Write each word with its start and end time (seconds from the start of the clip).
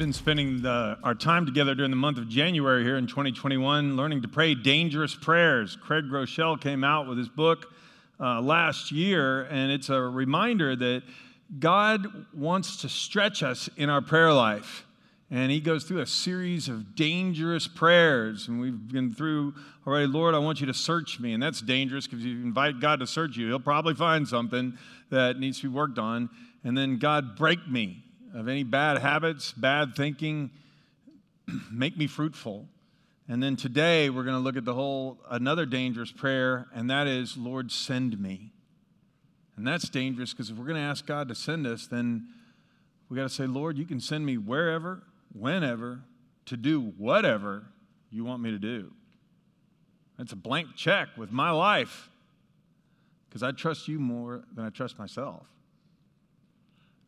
Been 0.00 0.14
spending 0.14 0.62
the, 0.62 0.96
our 1.04 1.14
time 1.14 1.44
together 1.44 1.74
during 1.74 1.90
the 1.90 1.96
month 1.98 2.16
of 2.16 2.26
January 2.26 2.82
here 2.84 2.96
in 2.96 3.06
2021 3.06 3.98
learning 3.98 4.22
to 4.22 4.28
pray 4.28 4.54
dangerous 4.54 5.14
prayers. 5.14 5.76
Craig 5.76 6.04
Groeschel 6.04 6.58
came 6.58 6.84
out 6.84 7.06
with 7.06 7.18
his 7.18 7.28
book 7.28 7.70
uh, 8.18 8.40
last 8.40 8.90
year, 8.90 9.42
and 9.42 9.70
it's 9.70 9.90
a 9.90 10.00
reminder 10.00 10.74
that 10.74 11.02
God 11.58 12.24
wants 12.32 12.78
to 12.78 12.88
stretch 12.88 13.42
us 13.42 13.68
in 13.76 13.90
our 13.90 14.00
prayer 14.00 14.32
life. 14.32 14.86
And 15.30 15.52
he 15.52 15.60
goes 15.60 15.84
through 15.84 16.00
a 16.00 16.06
series 16.06 16.70
of 16.70 16.96
dangerous 16.96 17.68
prayers. 17.68 18.48
And 18.48 18.58
we've 18.58 18.88
been 18.88 19.12
through 19.12 19.52
already, 19.86 20.06
Lord, 20.06 20.34
I 20.34 20.38
want 20.38 20.62
you 20.62 20.66
to 20.68 20.74
search 20.74 21.20
me. 21.20 21.34
And 21.34 21.42
that's 21.42 21.60
dangerous 21.60 22.06
because 22.06 22.24
you 22.24 22.40
invite 22.40 22.80
God 22.80 23.00
to 23.00 23.06
search 23.06 23.36
you, 23.36 23.48
he'll 23.48 23.60
probably 23.60 23.92
find 23.92 24.26
something 24.26 24.78
that 25.10 25.38
needs 25.38 25.60
to 25.60 25.68
be 25.68 25.76
worked 25.76 25.98
on. 25.98 26.30
And 26.64 26.74
then, 26.74 26.96
God, 26.96 27.36
break 27.36 27.68
me 27.68 28.02
of 28.34 28.48
any 28.48 28.62
bad 28.62 28.98
habits, 28.98 29.52
bad 29.52 29.94
thinking, 29.94 30.50
make 31.72 31.96
me 31.96 32.06
fruitful. 32.06 32.68
And 33.28 33.42
then 33.42 33.56
today 33.56 34.10
we're 34.10 34.24
going 34.24 34.36
to 34.36 34.42
look 34.42 34.56
at 34.56 34.64
the 34.64 34.74
whole 34.74 35.18
another 35.30 35.66
dangerous 35.66 36.10
prayer, 36.10 36.66
and 36.74 36.90
that 36.90 37.06
is, 37.06 37.36
Lord, 37.36 37.70
send 37.70 38.18
me. 38.20 38.52
And 39.56 39.66
that's 39.66 39.88
dangerous 39.88 40.32
because 40.32 40.50
if 40.50 40.56
we're 40.56 40.64
going 40.64 40.76
to 40.76 40.82
ask 40.82 41.06
God 41.06 41.28
to 41.28 41.34
send 41.34 41.66
us, 41.66 41.86
then 41.86 42.28
we 43.08 43.16
got 43.16 43.24
to 43.24 43.28
say, 43.28 43.46
Lord, 43.46 43.76
you 43.76 43.84
can 43.84 44.00
send 44.00 44.24
me 44.24 44.38
wherever, 44.38 45.02
whenever, 45.32 46.00
to 46.46 46.56
do 46.56 46.80
whatever 46.80 47.66
you 48.10 48.24
want 48.24 48.42
me 48.42 48.50
to 48.50 48.58
do. 48.58 48.92
That's 50.18 50.32
a 50.32 50.36
blank 50.36 50.76
check 50.76 51.08
with 51.16 51.30
my 51.30 51.50
life 51.50 52.10
because 53.28 53.42
I 53.42 53.52
trust 53.52 53.86
you 53.86 53.98
more 53.98 54.42
than 54.54 54.64
I 54.64 54.70
trust 54.70 54.98
myself. 54.98 55.46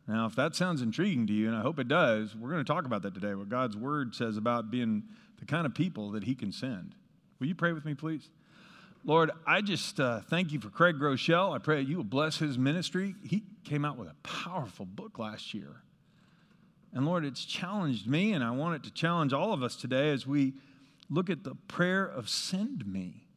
Now, 0.07 0.25
if 0.25 0.35
that 0.35 0.55
sounds 0.55 0.81
intriguing 0.81 1.27
to 1.27 1.33
you, 1.33 1.47
and 1.47 1.55
I 1.55 1.61
hope 1.61 1.79
it 1.79 1.87
does, 1.87 2.35
we're 2.35 2.49
going 2.49 2.63
to 2.63 2.71
talk 2.71 2.85
about 2.85 3.03
that 3.03 3.13
today, 3.13 3.35
what 3.35 3.49
God's 3.49 3.77
word 3.77 4.13
says 4.13 4.35
about 4.35 4.69
being 4.69 5.03
the 5.39 5.45
kind 5.45 5.65
of 5.65 5.73
people 5.73 6.11
that 6.11 6.23
He 6.23 6.35
can 6.35 6.51
send. 6.51 6.95
Will 7.39 7.47
you 7.47 7.55
pray 7.55 7.71
with 7.71 7.85
me, 7.85 7.93
please? 7.93 8.29
Lord, 9.05 9.31
I 9.45 9.61
just 9.61 9.99
uh, 9.99 10.21
thank 10.21 10.51
you 10.51 10.59
for 10.59 10.69
Craig 10.69 10.95
Groeschel. 10.97 11.53
I 11.53 11.57
pray 11.57 11.81
you 11.81 11.97
will 11.97 12.03
bless 12.05 12.37
his 12.37 12.57
ministry. 12.57 13.15
He 13.21 13.43
came 13.65 13.83
out 13.83 13.97
with 13.97 14.07
a 14.07 14.15
powerful 14.23 14.85
book 14.85 15.19
last 15.19 15.53
year. 15.53 15.81
And 16.93 17.05
Lord, 17.05 17.25
it's 17.25 17.43
challenged 17.43 18.07
me, 18.07 18.31
and 18.31 18.43
I 18.43 18.51
want 18.51 18.75
it 18.75 18.83
to 18.83 18.93
challenge 18.93 19.33
all 19.33 19.51
of 19.51 19.61
us 19.61 19.75
today 19.75 20.11
as 20.11 20.25
we 20.25 20.53
look 21.09 21.29
at 21.29 21.43
the 21.43 21.55
prayer 21.67 22.05
of 22.05 22.29
send 22.29 22.85
me. 22.85 23.27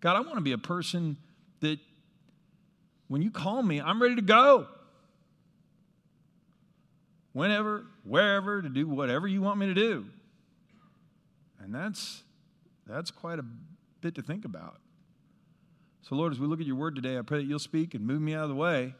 God, 0.00 0.16
I 0.16 0.20
want 0.20 0.34
to 0.34 0.42
be 0.42 0.52
a 0.52 0.58
person 0.58 1.16
that 1.60 1.78
when 3.06 3.22
you 3.22 3.30
call 3.30 3.62
me, 3.62 3.80
I'm 3.80 4.00
ready 4.02 4.16
to 4.16 4.22
go 4.22 4.66
whenever, 7.38 7.86
wherever, 8.02 8.60
to 8.60 8.68
do 8.68 8.88
whatever 8.88 9.28
you 9.28 9.40
want 9.40 9.60
me 9.60 9.66
to 9.66 9.74
do. 9.74 10.06
And 11.60 11.72
that's, 11.72 12.24
that's 12.84 13.12
quite 13.12 13.38
a 13.38 13.44
bit 14.00 14.16
to 14.16 14.22
think 14.22 14.44
about. 14.44 14.80
So, 16.02 16.16
Lord, 16.16 16.32
as 16.32 16.40
we 16.40 16.48
look 16.48 16.60
at 16.60 16.66
your 16.66 16.74
word 16.74 16.96
today, 16.96 17.16
I 17.16 17.22
pray 17.22 17.38
that 17.38 17.44
you'll 17.44 17.60
speak 17.60 17.94
and 17.94 18.04
move 18.04 18.20
me 18.20 18.34
out 18.34 18.42
of 18.42 18.48
the 18.48 18.56
way. 18.56 18.94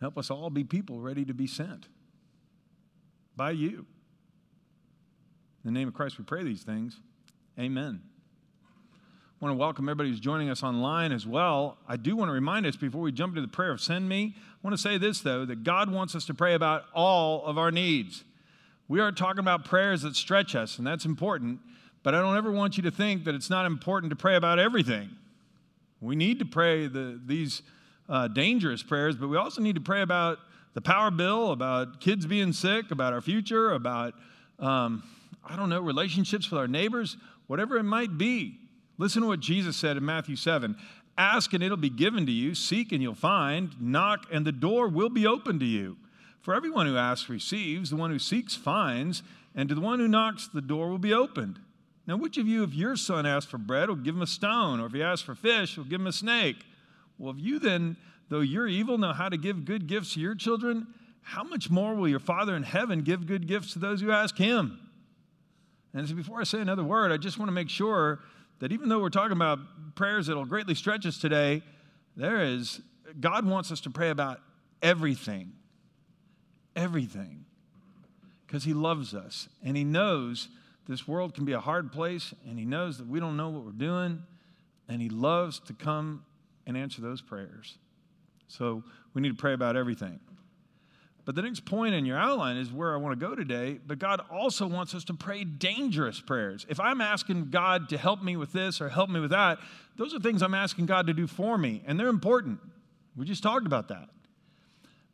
Help 0.00 0.18
us 0.18 0.28
all 0.28 0.50
be 0.50 0.64
people 0.64 0.98
ready 0.98 1.24
to 1.24 1.32
be 1.32 1.46
sent 1.46 1.86
by 3.36 3.52
you. 3.52 3.86
In 5.64 5.72
the 5.72 5.78
name 5.78 5.86
of 5.86 5.94
Christ, 5.94 6.18
we 6.18 6.24
pray 6.24 6.42
these 6.42 6.64
things. 6.64 6.98
Amen. 7.56 8.02
Want 9.42 9.54
to 9.54 9.58
welcome 9.58 9.88
everybody 9.88 10.08
who's 10.08 10.20
joining 10.20 10.50
us 10.50 10.62
online 10.62 11.10
as 11.10 11.26
well. 11.26 11.76
I 11.88 11.96
do 11.96 12.14
want 12.14 12.28
to 12.28 12.32
remind 12.32 12.64
us 12.64 12.76
before 12.76 13.00
we 13.00 13.10
jump 13.10 13.32
into 13.32 13.40
the 13.40 13.52
prayer 13.52 13.72
of 13.72 13.80
send 13.80 14.08
me, 14.08 14.36
I 14.36 14.40
want 14.62 14.72
to 14.72 14.80
say 14.80 14.98
this 14.98 15.20
though 15.20 15.44
that 15.44 15.64
God 15.64 15.90
wants 15.90 16.14
us 16.14 16.24
to 16.26 16.34
pray 16.34 16.54
about 16.54 16.84
all 16.94 17.44
of 17.44 17.58
our 17.58 17.72
needs. 17.72 18.22
We 18.86 19.00
are 19.00 19.10
talking 19.10 19.40
about 19.40 19.64
prayers 19.64 20.02
that 20.02 20.14
stretch 20.14 20.54
us, 20.54 20.78
and 20.78 20.86
that's 20.86 21.04
important, 21.04 21.58
but 22.04 22.14
I 22.14 22.20
don't 22.20 22.36
ever 22.36 22.52
want 22.52 22.76
you 22.76 22.84
to 22.84 22.92
think 22.92 23.24
that 23.24 23.34
it's 23.34 23.50
not 23.50 23.66
important 23.66 24.10
to 24.10 24.16
pray 24.16 24.36
about 24.36 24.60
everything. 24.60 25.10
We 26.00 26.14
need 26.14 26.38
to 26.38 26.44
pray 26.44 26.86
the, 26.86 27.20
these 27.26 27.62
uh, 28.08 28.28
dangerous 28.28 28.84
prayers, 28.84 29.16
but 29.16 29.26
we 29.26 29.36
also 29.36 29.60
need 29.60 29.74
to 29.74 29.80
pray 29.80 30.02
about 30.02 30.38
the 30.74 30.80
power 30.80 31.10
bill, 31.10 31.50
about 31.50 32.00
kids 32.00 32.26
being 32.26 32.52
sick, 32.52 32.92
about 32.92 33.12
our 33.12 33.20
future, 33.20 33.72
about, 33.72 34.14
um, 34.60 35.02
I 35.44 35.56
don't 35.56 35.68
know, 35.68 35.80
relationships 35.80 36.48
with 36.48 36.60
our 36.60 36.68
neighbors, 36.68 37.16
whatever 37.48 37.76
it 37.76 37.82
might 37.82 38.16
be. 38.16 38.60
Listen 39.02 39.22
to 39.22 39.26
what 39.26 39.40
Jesus 39.40 39.76
said 39.76 39.96
in 39.96 40.04
Matthew 40.04 40.36
7 40.36 40.76
Ask 41.18 41.52
and 41.52 41.60
it'll 41.60 41.76
be 41.76 41.90
given 41.90 42.24
to 42.24 42.30
you, 42.30 42.54
seek 42.54 42.92
and 42.92 43.02
you'll 43.02 43.16
find, 43.16 43.74
knock 43.80 44.28
and 44.30 44.46
the 44.46 44.52
door 44.52 44.86
will 44.86 45.08
be 45.08 45.26
open 45.26 45.58
to 45.58 45.64
you. 45.64 45.96
For 46.40 46.54
everyone 46.54 46.86
who 46.86 46.96
asks 46.96 47.28
receives, 47.28 47.90
the 47.90 47.96
one 47.96 48.12
who 48.12 48.20
seeks 48.20 48.54
finds, 48.54 49.24
and 49.56 49.68
to 49.68 49.74
the 49.74 49.80
one 49.80 49.98
who 49.98 50.06
knocks, 50.06 50.46
the 50.46 50.60
door 50.60 50.88
will 50.88 50.98
be 50.98 51.12
opened. 51.12 51.58
Now, 52.06 52.16
which 52.16 52.38
of 52.38 52.46
you, 52.46 52.62
if 52.62 52.74
your 52.74 52.94
son 52.94 53.26
asks 53.26 53.50
for 53.50 53.58
bread, 53.58 53.88
will 53.88 53.96
give 53.96 54.14
him 54.14 54.22
a 54.22 54.26
stone, 54.26 54.78
or 54.78 54.86
if 54.86 54.92
he 54.92 55.02
asks 55.02 55.22
for 55.22 55.34
fish, 55.34 55.76
will 55.76 55.82
give 55.82 56.00
him 56.00 56.06
a 56.06 56.12
snake? 56.12 56.64
Well, 57.18 57.32
if 57.32 57.40
you 57.40 57.58
then, 57.58 57.96
though 58.28 58.38
you're 58.38 58.68
evil, 58.68 58.98
know 58.98 59.12
how 59.12 59.28
to 59.28 59.36
give 59.36 59.64
good 59.64 59.88
gifts 59.88 60.14
to 60.14 60.20
your 60.20 60.36
children, 60.36 60.86
how 61.22 61.42
much 61.42 61.70
more 61.70 61.96
will 61.96 62.08
your 62.08 62.20
Father 62.20 62.54
in 62.54 62.62
heaven 62.62 63.00
give 63.00 63.26
good 63.26 63.48
gifts 63.48 63.72
to 63.72 63.80
those 63.80 64.00
who 64.00 64.12
ask 64.12 64.36
him? 64.36 64.78
And 65.92 66.08
so 66.08 66.14
before 66.14 66.40
I 66.40 66.44
say 66.44 66.60
another 66.60 66.84
word, 66.84 67.10
I 67.10 67.16
just 67.16 67.36
want 67.36 67.48
to 67.48 67.52
make 67.52 67.68
sure 67.68 68.20
that 68.62 68.70
even 68.70 68.88
though 68.88 69.00
we're 69.00 69.08
talking 69.08 69.32
about 69.32 69.58
prayers 69.96 70.28
that'll 70.28 70.44
greatly 70.44 70.76
stretch 70.76 71.04
us 71.04 71.18
today, 71.18 71.62
there 72.16 72.44
is, 72.44 72.80
God 73.20 73.44
wants 73.44 73.72
us 73.72 73.80
to 73.80 73.90
pray 73.90 74.08
about 74.08 74.38
everything. 74.80 75.54
Everything. 76.76 77.44
Because 78.46 78.62
He 78.62 78.72
loves 78.72 79.14
us 79.14 79.48
and 79.64 79.76
He 79.76 79.82
knows 79.82 80.48
this 80.86 81.08
world 81.08 81.34
can 81.34 81.44
be 81.44 81.54
a 81.54 81.58
hard 81.58 81.90
place 81.90 82.34
and 82.48 82.56
He 82.56 82.64
knows 82.64 82.98
that 82.98 83.08
we 83.08 83.18
don't 83.18 83.36
know 83.36 83.48
what 83.48 83.64
we're 83.64 83.72
doing 83.72 84.22
and 84.88 85.02
He 85.02 85.08
loves 85.08 85.58
to 85.58 85.72
come 85.72 86.24
and 86.64 86.76
answer 86.76 87.02
those 87.02 87.20
prayers. 87.20 87.78
So 88.46 88.84
we 89.12 89.22
need 89.22 89.30
to 89.30 89.34
pray 89.34 89.54
about 89.54 89.74
everything. 89.74 90.20
But 91.24 91.36
the 91.36 91.42
next 91.42 91.64
point 91.64 91.94
in 91.94 92.04
your 92.04 92.18
outline 92.18 92.56
is 92.56 92.72
where 92.72 92.94
I 92.94 92.96
want 92.96 93.18
to 93.18 93.26
go 93.26 93.34
today. 93.34 93.78
But 93.86 94.00
God 94.00 94.20
also 94.30 94.66
wants 94.66 94.94
us 94.94 95.04
to 95.04 95.14
pray 95.14 95.44
dangerous 95.44 96.20
prayers. 96.20 96.66
If 96.68 96.80
I'm 96.80 97.00
asking 97.00 97.50
God 97.50 97.88
to 97.90 97.98
help 97.98 98.22
me 98.22 98.36
with 98.36 98.52
this 98.52 98.80
or 98.80 98.88
help 98.88 99.08
me 99.08 99.20
with 99.20 99.30
that, 99.30 99.58
those 99.96 100.14
are 100.14 100.18
things 100.18 100.42
I'm 100.42 100.54
asking 100.54 100.86
God 100.86 101.06
to 101.06 101.14
do 101.14 101.26
for 101.26 101.56
me, 101.56 101.82
and 101.86 101.98
they're 101.98 102.08
important. 102.08 102.58
We 103.16 103.24
just 103.24 103.42
talked 103.42 103.66
about 103.66 103.88
that. 103.88 104.08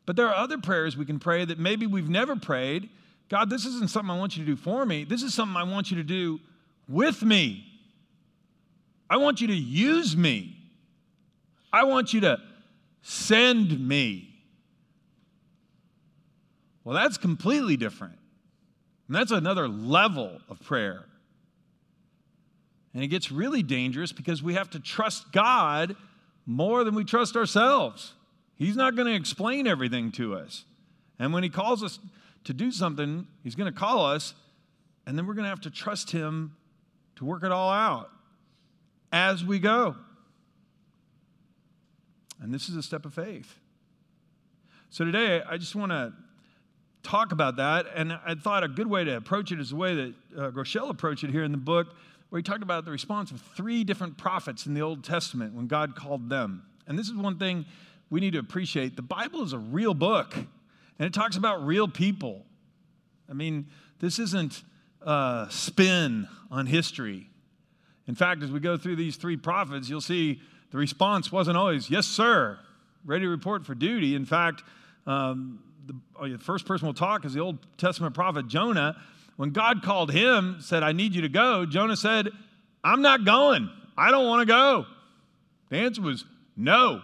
But 0.05 0.15
there 0.15 0.27
are 0.27 0.35
other 0.35 0.57
prayers 0.57 0.97
we 0.97 1.05
can 1.05 1.19
pray 1.19 1.45
that 1.45 1.59
maybe 1.59 1.85
we've 1.85 2.09
never 2.09 2.35
prayed. 2.35 2.89
God, 3.29 3.51
this 3.51 3.65
isn't 3.65 3.91
something 3.91 4.09
I 4.09 4.17
want 4.17 4.35
you 4.35 4.43
to 4.43 4.49
do 4.49 4.55
for 4.55 4.85
me. 4.85 5.03
This 5.03 5.21
is 5.21 5.35
something 5.35 5.55
I 5.55 5.63
want 5.63 5.91
you 5.91 5.97
to 5.97 6.03
do 6.03 6.39
with 6.87 7.21
me. 7.21 7.65
I 9.07 9.17
want 9.17 9.41
you 9.41 9.47
to 9.47 9.55
use 9.55 10.17
me. 10.17 10.55
I 11.71 11.83
want 11.83 12.13
you 12.13 12.21
to 12.21 12.39
send 13.03 13.87
me. 13.87 14.28
Well, 16.89 16.97
that's 16.97 17.19
completely 17.19 17.77
different. 17.77 18.17
And 19.07 19.15
that's 19.15 19.29
another 19.29 19.67
level 19.67 20.41
of 20.49 20.59
prayer. 20.59 21.05
And 22.95 23.03
it 23.03 23.09
gets 23.09 23.31
really 23.31 23.61
dangerous 23.61 24.11
because 24.11 24.41
we 24.41 24.55
have 24.55 24.71
to 24.71 24.79
trust 24.79 25.31
God 25.31 25.95
more 26.47 26.83
than 26.83 26.95
we 26.95 27.03
trust 27.03 27.35
ourselves. 27.35 28.13
He's 28.55 28.75
not 28.75 28.95
going 28.95 29.07
to 29.07 29.13
explain 29.13 29.67
everything 29.67 30.11
to 30.13 30.33
us. 30.33 30.65
And 31.19 31.31
when 31.31 31.43
He 31.43 31.49
calls 31.49 31.83
us 31.83 31.99
to 32.45 32.55
do 32.55 32.71
something, 32.71 33.27
He's 33.43 33.53
going 33.53 33.71
to 33.71 33.79
call 33.79 34.07
us, 34.07 34.33
and 35.05 35.15
then 35.15 35.27
we're 35.27 35.35
going 35.35 35.43
to 35.43 35.49
have 35.49 35.61
to 35.61 35.69
trust 35.69 36.09
Him 36.09 36.55
to 37.17 37.23
work 37.23 37.43
it 37.43 37.51
all 37.51 37.69
out 37.69 38.09
as 39.11 39.45
we 39.45 39.59
go. 39.59 39.95
And 42.41 42.51
this 42.51 42.67
is 42.67 42.75
a 42.75 42.81
step 42.81 43.05
of 43.05 43.13
faith. 43.13 43.59
So 44.89 45.05
today, 45.05 45.43
I 45.47 45.57
just 45.57 45.75
want 45.75 45.91
to 45.91 46.13
talk 47.03 47.31
about 47.31 47.57
that. 47.57 47.87
And 47.95 48.13
I 48.13 48.35
thought 48.35 48.63
a 48.63 48.67
good 48.67 48.87
way 48.87 49.03
to 49.03 49.15
approach 49.17 49.51
it 49.51 49.59
is 49.59 49.69
the 49.69 49.75
way 49.75 49.95
that 49.95 50.13
uh, 50.37 50.51
Groeschel 50.51 50.89
approached 50.89 51.23
it 51.23 51.31
here 51.31 51.43
in 51.43 51.51
the 51.51 51.57
book, 51.57 51.87
where 52.29 52.39
he 52.39 52.43
talked 52.43 52.63
about 52.63 52.85
the 52.85 52.91
response 52.91 53.31
of 53.31 53.41
three 53.55 53.83
different 53.83 54.17
prophets 54.17 54.65
in 54.65 54.73
the 54.73 54.81
Old 54.81 55.03
Testament 55.03 55.53
when 55.53 55.67
God 55.67 55.95
called 55.95 56.29
them. 56.29 56.63
And 56.87 56.97
this 56.97 57.07
is 57.07 57.15
one 57.15 57.37
thing 57.37 57.65
we 58.09 58.19
need 58.19 58.33
to 58.33 58.39
appreciate. 58.39 58.95
The 58.95 59.01
Bible 59.01 59.43
is 59.43 59.53
a 59.53 59.57
real 59.57 59.93
book, 59.93 60.33
and 60.35 61.05
it 61.05 61.13
talks 61.13 61.37
about 61.37 61.65
real 61.65 61.87
people. 61.87 62.45
I 63.29 63.33
mean, 63.33 63.67
this 63.99 64.19
isn't 64.19 64.63
a 65.01 65.47
spin 65.49 66.27
on 66.51 66.65
history. 66.65 67.29
In 68.07 68.15
fact, 68.15 68.41
as 68.41 68.51
we 68.51 68.59
go 68.59 68.75
through 68.75 68.95
these 68.95 69.15
three 69.15 69.37
prophets, 69.37 69.89
you'll 69.89 70.01
see 70.01 70.41
the 70.71 70.77
response 70.77 71.31
wasn't 71.31 71.57
always, 71.57 71.89
yes, 71.89 72.07
sir, 72.07 72.59
ready 73.05 73.25
to 73.25 73.29
report 73.29 73.65
for 73.65 73.75
duty. 73.75 74.15
In 74.15 74.25
fact, 74.25 74.63
um, 75.05 75.63
Oh, 76.19 76.27
the 76.27 76.37
first 76.37 76.65
person 76.65 76.87
we'll 76.87 76.93
talk 76.93 77.25
is 77.25 77.33
the 77.33 77.39
Old 77.39 77.57
Testament 77.77 78.15
prophet 78.15 78.47
Jonah. 78.47 78.95
When 79.35 79.51
God 79.51 79.83
called 79.83 80.11
him, 80.11 80.57
said, 80.59 80.83
I 80.83 80.91
need 80.91 81.15
you 81.15 81.21
to 81.21 81.29
go, 81.29 81.65
Jonah 81.65 81.95
said, 81.95 82.27
I'm 82.83 83.01
not 83.01 83.25
going. 83.25 83.69
I 83.97 84.11
don't 84.11 84.27
want 84.27 84.41
to 84.41 84.45
go. 84.45 84.85
The 85.69 85.77
answer 85.77 86.01
was 86.01 86.25
no. 86.57 87.01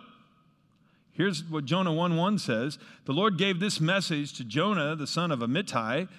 Here's 1.11 1.43
what 1.45 1.63
Jonah 1.65 1.93
1 1.93 2.17
1 2.17 2.39
says 2.39 2.77
The 3.05 3.13
Lord 3.13 3.37
gave 3.37 3.59
this 3.59 3.79
message 3.79 4.33
to 4.33 4.43
Jonah, 4.43 4.95
the 4.95 5.07
son 5.07 5.31
of 5.31 5.39
Amittai 5.39 6.09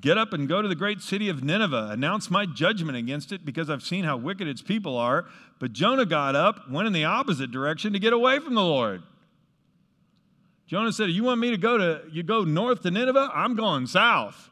Get 0.00 0.18
up 0.18 0.32
and 0.32 0.48
go 0.48 0.62
to 0.62 0.68
the 0.68 0.74
great 0.74 1.00
city 1.00 1.28
of 1.28 1.44
Nineveh, 1.44 1.90
announce 1.92 2.30
my 2.30 2.46
judgment 2.46 2.96
against 2.96 3.32
it 3.32 3.44
because 3.44 3.70
I've 3.70 3.82
seen 3.82 4.04
how 4.04 4.16
wicked 4.16 4.48
its 4.48 4.62
people 4.62 4.96
are. 4.96 5.26
But 5.58 5.72
Jonah 5.72 6.06
got 6.06 6.34
up, 6.34 6.68
went 6.70 6.86
in 6.86 6.92
the 6.92 7.04
opposite 7.04 7.50
direction 7.50 7.92
to 7.92 7.98
get 7.98 8.12
away 8.12 8.38
from 8.38 8.54
the 8.54 8.62
Lord. 8.62 9.02
Jonah 10.66 10.92
said, 10.92 11.10
You 11.10 11.24
want 11.24 11.40
me 11.40 11.50
to 11.50 11.58
go 11.58 11.78
to 11.78 12.02
you 12.10 12.22
go 12.22 12.44
north 12.44 12.82
to 12.82 12.90
Nineveh? 12.90 13.30
I'm 13.34 13.54
going 13.54 13.86
south. 13.86 14.50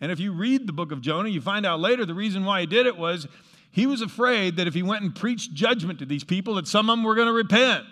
And 0.00 0.12
if 0.12 0.20
you 0.20 0.32
read 0.32 0.66
the 0.66 0.72
book 0.72 0.92
of 0.92 1.00
Jonah, 1.00 1.28
you 1.28 1.40
find 1.40 1.64
out 1.64 1.80
later 1.80 2.04
the 2.04 2.14
reason 2.14 2.44
why 2.44 2.60
he 2.60 2.66
did 2.66 2.86
it 2.86 2.96
was 2.96 3.26
he 3.70 3.86
was 3.86 4.00
afraid 4.00 4.56
that 4.56 4.66
if 4.66 4.74
he 4.74 4.82
went 4.82 5.02
and 5.02 5.14
preached 5.14 5.54
judgment 5.54 5.98
to 5.98 6.06
these 6.06 6.24
people, 6.24 6.54
that 6.54 6.68
some 6.68 6.88
of 6.88 6.96
them 6.96 7.04
were 7.04 7.14
going 7.14 7.26
to 7.28 7.32
repent. 7.32 7.84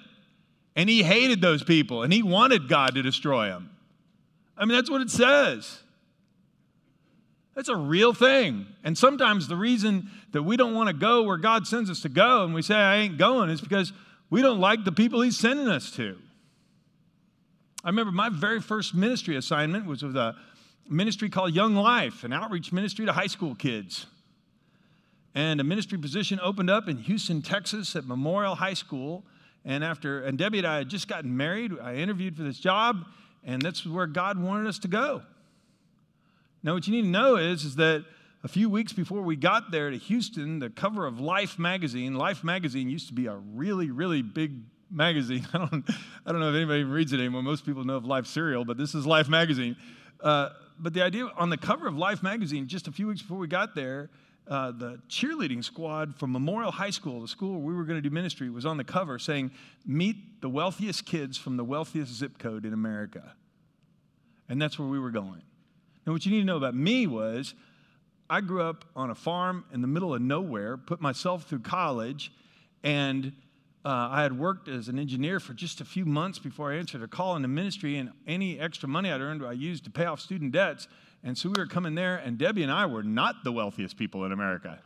And 0.76 0.88
he 0.88 1.02
hated 1.02 1.40
those 1.40 1.62
people 1.62 2.02
and 2.02 2.12
he 2.12 2.22
wanted 2.22 2.68
God 2.68 2.94
to 2.94 3.02
destroy 3.02 3.48
them. 3.48 3.70
I 4.56 4.64
mean, 4.64 4.76
that's 4.76 4.90
what 4.90 5.00
it 5.00 5.10
says. 5.10 5.80
That's 7.54 7.68
a 7.68 7.76
real 7.76 8.12
thing. 8.12 8.66
And 8.82 8.98
sometimes 8.98 9.46
the 9.46 9.56
reason 9.56 10.10
that 10.32 10.42
we 10.42 10.56
don't 10.56 10.74
want 10.74 10.88
to 10.88 10.94
go 10.94 11.22
where 11.22 11.36
God 11.36 11.66
sends 11.66 11.88
us 11.88 12.00
to 12.00 12.08
go 12.08 12.44
and 12.44 12.52
we 12.52 12.62
say, 12.62 12.74
I 12.74 12.96
ain't 12.96 13.16
going, 13.16 13.48
is 13.48 13.60
because 13.60 13.92
we 14.30 14.42
don't 14.42 14.58
like 14.58 14.84
the 14.84 14.92
people 14.92 15.20
He's 15.20 15.38
sending 15.38 15.68
us 15.68 15.90
to. 15.92 16.18
I 17.84 17.88
remember 17.88 18.12
my 18.12 18.30
very 18.30 18.62
first 18.62 18.94
ministry 18.94 19.36
assignment 19.36 19.84
was 19.84 20.02
with 20.02 20.16
a 20.16 20.34
ministry 20.88 21.28
called 21.28 21.54
Young 21.54 21.74
Life, 21.74 22.24
an 22.24 22.32
outreach 22.32 22.72
ministry 22.72 23.04
to 23.04 23.12
high 23.12 23.26
school 23.26 23.54
kids. 23.54 24.06
And 25.34 25.60
a 25.60 25.64
ministry 25.64 25.98
position 25.98 26.40
opened 26.42 26.70
up 26.70 26.88
in 26.88 26.96
Houston, 26.96 27.42
Texas 27.42 27.94
at 27.94 28.06
Memorial 28.06 28.54
High 28.54 28.72
School. 28.72 29.22
And 29.66 29.84
after, 29.84 30.22
and 30.22 30.38
Debbie 30.38 30.58
and 30.58 30.66
I 30.66 30.78
had 30.78 30.88
just 30.88 31.08
gotten 31.08 31.36
married, 31.36 31.72
I 31.78 31.96
interviewed 31.96 32.38
for 32.38 32.42
this 32.42 32.58
job, 32.58 33.04
and 33.44 33.60
that's 33.60 33.84
where 33.84 34.06
God 34.06 34.38
wanted 34.38 34.66
us 34.66 34.78
to 34.78 34.88
go. 34.88 35.20
Now, 36.62 36.72
what 36.72 36.86
you 36.86 36.94
need 36.94 37.02
to 37.02 37.08
know 37.08 37.36
is, 37.36 37.64
is 37.64 37.76
that 37.76 38.06
a 38.42 38.48
few 38.48 38.70
weeks 38.70 38.94
before 38.94 39.20
we 39.20 39.36
got 39.36 39.70
there 39.70 39.90
to 39.90 39.98
Houston, 39.98 40.58
the 40.58 40.70
cover 40.70 41.04
of 41.04 41.20
Life 41.20 41.58
magazine, 41.58 42.14
Life 42.14 42.44
magazine 42.44 42.88
used 42.88 43.08
to 43.08 43.14
be 43.14 43.26
a 43.26 43.36
really, 43.36 43.90
really 43.90 44.22
big 44.22 44.52
magazine. 44.90 45.46
I 45.54 45.58
don't, 45.58 45.84
I 46.26 46.32
don't 46.32 46.40
know 46.40 46.50
if 46.50 46.56
anybody 46.56 46.80
even 46.80 46.92
reads 46.92 47.12
it 47.12 47.20
anymore. 47.20 47.42
Most 47.42 47.66
people 47.66 47.84
know 47.84 47.96
of 47.96 48.04
Life 48.04 48.26
cereal, 48.26 48.64
but 48.64 48.76
this 48.76 48.94
is 48.94 49.06
Life 49.06 49.28
magazine. 49.28 49.76
Uh, 50.20 50.50
but 50.78 50.92
the 50.92 51.02
idea 51.02 51.28
on 51.36 51.50
the 51.50 51.56
cover 51.56 51.86
of 51.86 51.96
Life 51.96 52.22
magazine, 52.22 52.66
just 52.66 52.88
a 52.88 52.92
few 52.92 53.06
weeks 53.06 53.22
before 53.22 53.38
we 53.38 53.46
got 53.46 53.74
there, 53.74 54.10
uh, 54.46 54.72
the 54.72 55.00
cheerleading 55.08 55.64
squad 55.64 56.16
from 56.18 56.32
Memorial 56.32 56.70
High 56.70 56.90
School, 56.90 57.20
the 57.22 57.28
school 57.28 57.60
where 57.60 57.72
we 57.72 57.74
were 57.74 57.84
going 57.84 58.02
to 58.02 58.06
do 58.06 58.12
ministry, 58.12 58.50
was 58.50 58.66
on 58.66 58.76
the 58.76 58.84
cover 58.84 59.18
saying, 59.18 59.50
Meet 59.86 60.42
the 60.42 60.48
wealthiest 60.48 61.06
kids 61.06 61.38
from 61.38 61.56
the 61.56 61.64
wealthiest 61.64 62.12
zip 62.12 62.38
code 62.38 62.66
in 62.66 62.72
America. 62.72 63.34
And 64.48 64.60
that's 64.60 64.78
where 64.78 64.88
we 64.88 64.98
were 64.98 65.10
going. 65.10 65.42
Now, 66.06 66.12
what 66.12 66.26
you 66.26 66.32
need 66.32 66.40
to 66.40 66.44
know 66.44 66.58
about 66.58 66.74
me 66.74 67.06
was 67.06 67.54
I 68.28 68.40
grew 68.40 68.62
up 68.62 68.84
on 68.94 69.10
a 69.10 69.14
farm 69.14 69.64
in 69.72 69.80
the 69.80 69.86
middle 69.86 70.14
of 70.14 70.20
nowhere, 70.20 70.76
put 70.76 71.00
myself 71.00 71.44
through 71.44 71.60
college, 71.60 72.30
and 72.82 73.32
uh, 73.84 74.08
I 74.10 74.22
had 74.22 74.38
worked 74.38 74.68
as 74.68 74.88
an 74.88 74.98
engineer 74.98 75.38
for 75.40 75.52
just 75.52 75.82
a 75.82 75.84
few 75.84 76.06
months 76.06 76.38
before 76.38 76.72
I 76.72 76.76
answered 76.76 77.02
a 77.02 77.08
call 77.08 77.36
into 77.36 77.48
ministry, 77.48 77.98
and 77.98 78.12
any 78.26 78.58
extra 78.58 78.88
money 78.88 79.12
I'd 79.12 79.20
earned 79.20 79.44
I 79.44 79.52
used 79.52 79.84
to 79.84 79.90
pay 79.90 80.06
off 80.06 80.20
student 80.20 80.52
debts. 80.52 80.88
And 81.22 81.36
so 81.36 81.50
we 81.50 81.54
were 81.58 81.66
coming 81.66 81.94
there, 81.94 82.16
and 82.16 82.38
Debbie 82.38 82.62
and 82.62 82.72
I 82.72 82.86
were 82.86 83.02
not 83.02 83.44
the 83.44 83.52
wealthiest 83.52 83.96
people 83.96 84.24
in 84.24 84.32
America. 84.32 84.78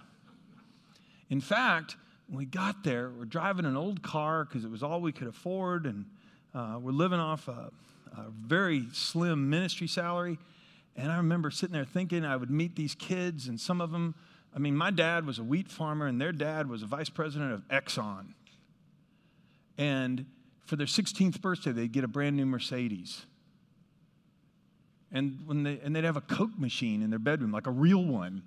In 1.30 1.40
fact, 1.40 1.96
when 2.26 2.38
we 2.38 2.44
got 2.44 2.82
there, 2.82 3.10
we're 3.10 3.24
driving 3.24 3.66
an 3.66 3.76
old 3.76 4.02
car 4.02 4.44
because 4.44 4.64
it 4.64 4.70
was 4.70 4.82
all 4.82 5.00
we 5.00 5.12
could 5.12 5.28
afford, 5.28 5.86
and 5.86 6.04
uh, 6.54 6.78
we're 6.80 6.90
living 6.90 7.20
off 7.20 7.46
a, 7.46 7.70
a 8.16 8.24
very 8.30 8.86
slim 8.92 9.48
ministry 9.48 9.86
salary. 9.86 10.38
And 10.96 11.12
I 11.12 11.18
remember 11.18 11.52
sitting 11.52 11.72
there 11.72 11.84
thinking 11.84 12.24
I 12.24 12.36
would 12.36 12.50
meet 12.50 12.74
these 12.74 12.96
kids, 12.96 13.46
and 13.46 13.60
some 13.60 13.80
of 13.80 13.92
them, 13.92 14.16
I 14.54 14.58
mean, 14.58 14.76
my 14.76 14.90
dad 14.90 15.24
was 15.24 15.38
a 15.38 15.44
wheat 15.44 15.70
farmer, 15.70 16.06
and 16.06 16.20
their 16.20 16.32
dad 16.32 16.68
was 16.68 16.82
a 16.82 16.86
vice 16.86 17.10
president 17.10 17.52
of 17.52 17.66
Exxon. 17.68 18.34
And 19.78 20.26
for 20.66 20.76
their 20.76 20.86
16th 20.86 21.40
birthday, 21.40 21.72
they'd 21.72 21.92
get 21.92 22.04
a 22.04 22.08
brand 22.08 22.36
new 22.36 22.44
Mercedes. 22.44 23.24
And, 25.10 25.40
when 25.46 25.62
they, 25.62 25.80
and 25.82 25.96
they'd 25.96 26.04
have 26.04 26.18
a 26.18 26.22
Coke 26.22 26.58
machine 26.58 27.00
in 27.00 27.08
their 27.08 27.18
bedroom, 27.18 27.52
like 27.52 27.66
a 27.66 27.70
real 27.70 28.04
one. 28.04 28.42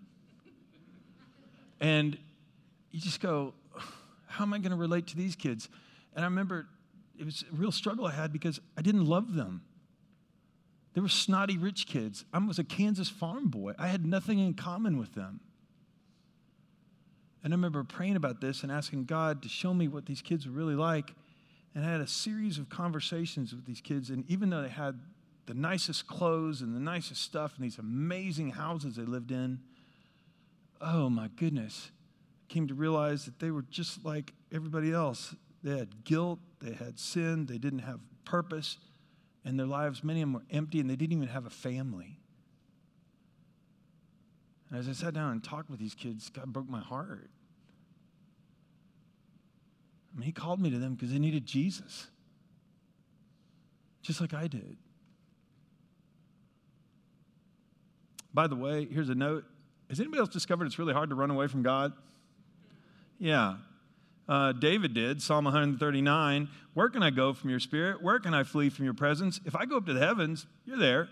And 1.79 2.17
you 2.91 2.99
just 2.99 3.21
go, 3.21 3.53
how 4.27 4.43
am 4.43 4.53
I 4.53 4.59
going 4.59 4.71
to 4.71 4.77
relate 4.77 5.07
to 5.07 5.17
these 5.17 5.35
kids? 5.35 5.69
And 6.15 6.23
I 6.23 6.27
remember 6.27 6.67
it 7.17 7.25
was 7.25 7.43
a 7.51 7.55
real 7.55 7.71
struggle 7.71 8.05
I 8.05 8.11
had 8.11 8.31
because 8.31 8.59
I 8.77 8.81
didn't 8.81 9.05
love 9.05 9.33
them. 9.33 9.63
They 10.93 11.01
were 11.01 11.09
snotty 11.09 11.57
rich 11.57 11.87
kids. 11.87 12.25
I 12.33 12.37
was 12.39 12.59
a 12.59 12.63
Kansas 12.63 13.09
farm 13.09 13.47
boy. 13.47 13.73
I 13.79 13.87
had 13.87 14.05
nothing 14.05 14.39
in 14.39 14.53
common 14.53 14.99
with 14.99 15.15
them. 15.15 15.39
And 17.43 17.53
I 17.53 17.55
remember 17.55 17.83
praying 17.83 18.17
about 18.17 18.41
this 18.41 18.61
and 18.61 18.71
asking 18.71 19.05
God 19.05 19.41
to 19.43 19.49
show 19.49 19.73
me 19.73 19.87
what 19.87 20.05
these 20.05 20.21
kids 20.21 20.45
were 20.45 20.51
really 20.51 20.75
like. 20.75 21.13
And 21.73 21.85
I 21.85 21.91
had 21.91 22.01
a 22.01 22.07
series 22.07 22.57
of 22.57 22.69
conversations 22.69 23.53
with 23.53 23.65
these 23.65 23.81
kids. 23.81 24.09
And 24.09 24.29
even 24.29 24.49
though 24.49 24.61
they 24.61 24.69
had 24.69 24.99
the 25.45 25.53
nicest 25.53 26.07
clothes 26.07 26.61
and 26.61 26.75
the 26.75 26.79
nicest 26.79 27.21
stuff 27.21 27.53
and 27.55 27.65
these 27.65 27.77
amazing 27.77 28.51
houses 28.51 28.95
they 28.95 29.03
lived 29.03 29.31
in, 29.31 29.59
oh 30.81 31.09
my 31.09 31.29
goodness, 31.35 31.91
I 32.49 32.53
came 32.53 32.67
to 32.67 32.73
realize 32.73 33.25
that 33.25 33.39
they 33.39 33.51
were 33.51 33.63
just 33.63 34.03
like 34.03 34.33
everybody 34.51 34.91
else. 34.91 35.35
They 35.63 35.77
had 35.77 36.03
guilt, 36.03 36.39
they 36.59 36.73
had 36.73 36.99
sin, 36.99 37.45
they 37.45 37.57
didn't 37.57 37.79
have 37.79 37.99
purpose 38.25 38.77
and 39.43 39.59
their 39.59 39.67
lives, 39.67 40.03
many 40.03 40.21
of 40.21 40.27
them 40.27 40.33
were 40.33 40.45
empty 40.51 40.79
and 40.79 40.89
they 40.89 40.95
didn't 40.95 41.13
even 41.17 41.27
have 41.27 41.45
a 41.45 41.51
family. 41.51 42.19
And 44.69 44.79
as 44.79 44.87
I 44.87 44.93
sat 44.93 45.13
down 45.13 45.31
and 45.31 45.43
talked 45.43 45.69
with 45.69 45.79
these 45.79 45.95
kids, 45.95 46.29
God 46.29 46.53
broke 46.53 46.69
my 46.69 46.79
heart. 46.79 47.29
Mean, 50.15 50.25
He 50.25 50.31
called 50.31 50.59
me 50.59 50.69
to 50.69 50.77
them 50.77 50.95
because 50.95 51.11
they 51.11 51.19
needed 51.19 51.45
Jesus, 51.45 52.07
just 54.01 54.19
like 54.19 54.33
I 54.33 54.47
did. 54.47 54.77
By 58.33 58.47
the 58.47 58.55
way, 58.55 58.85
here's 58.85 59.09
a 59.09 59.15
note. 59.15 59.45
Has 59.89 59.99
anybody 59.99 60.19
else 60.19 60.29
discovered 60.29 60.65
it's 60.65 60.79
really 60.79 60.93
hard 60.93 61.09
to 61.09 61.15
run 61.15 61.31
away 61.31 61.47
from 61.47 61.63
God? 61.63 61.93
Yeah, 63.19 63.55
uh, 64.27 64.53
David 64.53 64.93
did, 64.93 65.21
Psalm 65.21 65.45
139. 65.45 66.49
Where 66.73 66.89
can 66.89 67.03
I 67.03 67.09
go 67.09 67.33
from 67.33 67.49
your 67.49 67.59
spirit? 67.59 68.01
Where 68.01 68.19
can 68.19 68.33
I 68.33 68.43
flee 68.43 68.69
from 68.69 68.85
your 68.85 68.93
presence? 68.93 69.41
If 69.45 69.55
I 69.55 69.65
go 69.65 69.77
up 69.77 69.85
to 69.87 69.93
the 69.93 69.99
heavens, 69.99 70.45
you're 70.65 70.79
there. 70.79 71.09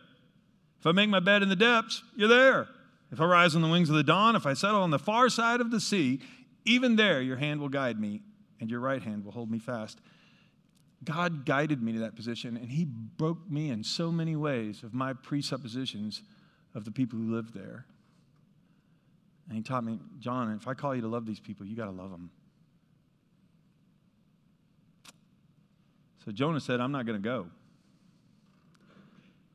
If 0.79 0.87
I 0.87 0.93
make 0.93 1.09
my 1.09 1.19
bed 1.19 1.43
in 1.43 1.49
the 1.49 1.55
depths, 1.55 2.01
you're 2.15 2.29
there. 2.29 2.67
If 3.11 3.19
I 3.19 3.25
rise 3.25 3.55
on 3.55 3.61
the 3.61 3.67
wings 3.67 3.89
of 3.89 3.95
the 3.95 4.03
dawn, 4.03 4.35
if 4.35 4.45
I 4.45 4.53
settle 4.53 4.81
on 4.81 4.91
the 4.91 4.99
far 4.99 5.29
side 5.29 5.59
of 5.59 5.71
the 5.71 5.81
sea, 5.81 6.21
even 6.63 6.95
there 6.95 7.21
your 7.21 7.37
hand 7.37 7.59
will 7.59 7.69
guide 7.69 7.99
me 7.99 8.21
and 8.59 8.69
your 8.69 8.79
right 8.79 9.01
hand 9.01 9.23
will 9.23 9.31
hold 9.31 9.49
me 9.49 9.59
fast. 9.59 9.99
God 11.03 11.45
guided 11.45 11.81
me 11.81 11.93
to 11.93 11.99
that 11.99 12.15
position, 12.15 12.57
and 12.57 12.69
He 12.69 12.85
broke 12.85 13.49
me 13.49 13.69
in 13.69 13.83
so 13.83 14.11
many 14.11 14.35
ways 14.35 14.83
of 14.83 14.93
my 14.93 15.13
presuppositions 15.13 16.21
of 16.75 16.85
the 16.85 16.91
people 16.91 17.17
who 17.17 17.33
lived 17.33 17.53
there. 17.53 17.85
And 19.47 19.57
He 19.57 19.63
taught 19.63 19.83
me, 19.83 19.99
John, 20.19 20.51
if 20.51 20.67
I 20.67 20.73
call 20.73 20.93
you 20.93 21.01
to 21.01 21.07
love 21.07 21.25
these 21.25 21.39
people, 21.39 21.65
you 21.65 21.75
got 21.75 21.85
to 21.85 21.91
love 21.91 22.11
them. 22.11 22.29
So 26.25 26.31
Jonah 26.31 26.59
said, 26.59 26.81
I'm 26.81 26.91
not 26.91 27.05
going 27.05 27.21
to 27.21 27.27
go. 27.27 27.47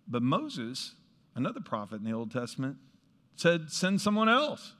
But 0.08 0.22
Moses, 0.22 0.94
another 1.34 1.60
prophet 1.60 1.96
in 1.96 2.04
the 2.04 2.12
Old 2.12 2.30
Testament, 2.30 2.76
said, 3.36 3.70
Send 3.70 4.00
someone 4.00 4.28
else. 4.28 4.74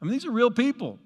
I 0.00 0.04
mean, 0.04 0.12
these 0.12 0.26
are 0.26 0.30
real 0.30 0.50
people. 0.50 0.98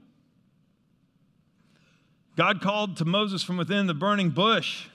God 2.36 2.60
called 2.60 2.96
to 2.98 3.04
Moses 3.04 3.42
from 3.42 3.56
within 3.56 3.86
the 3.86 3.94
burning 3.94 4.30
bush 4.30 4.88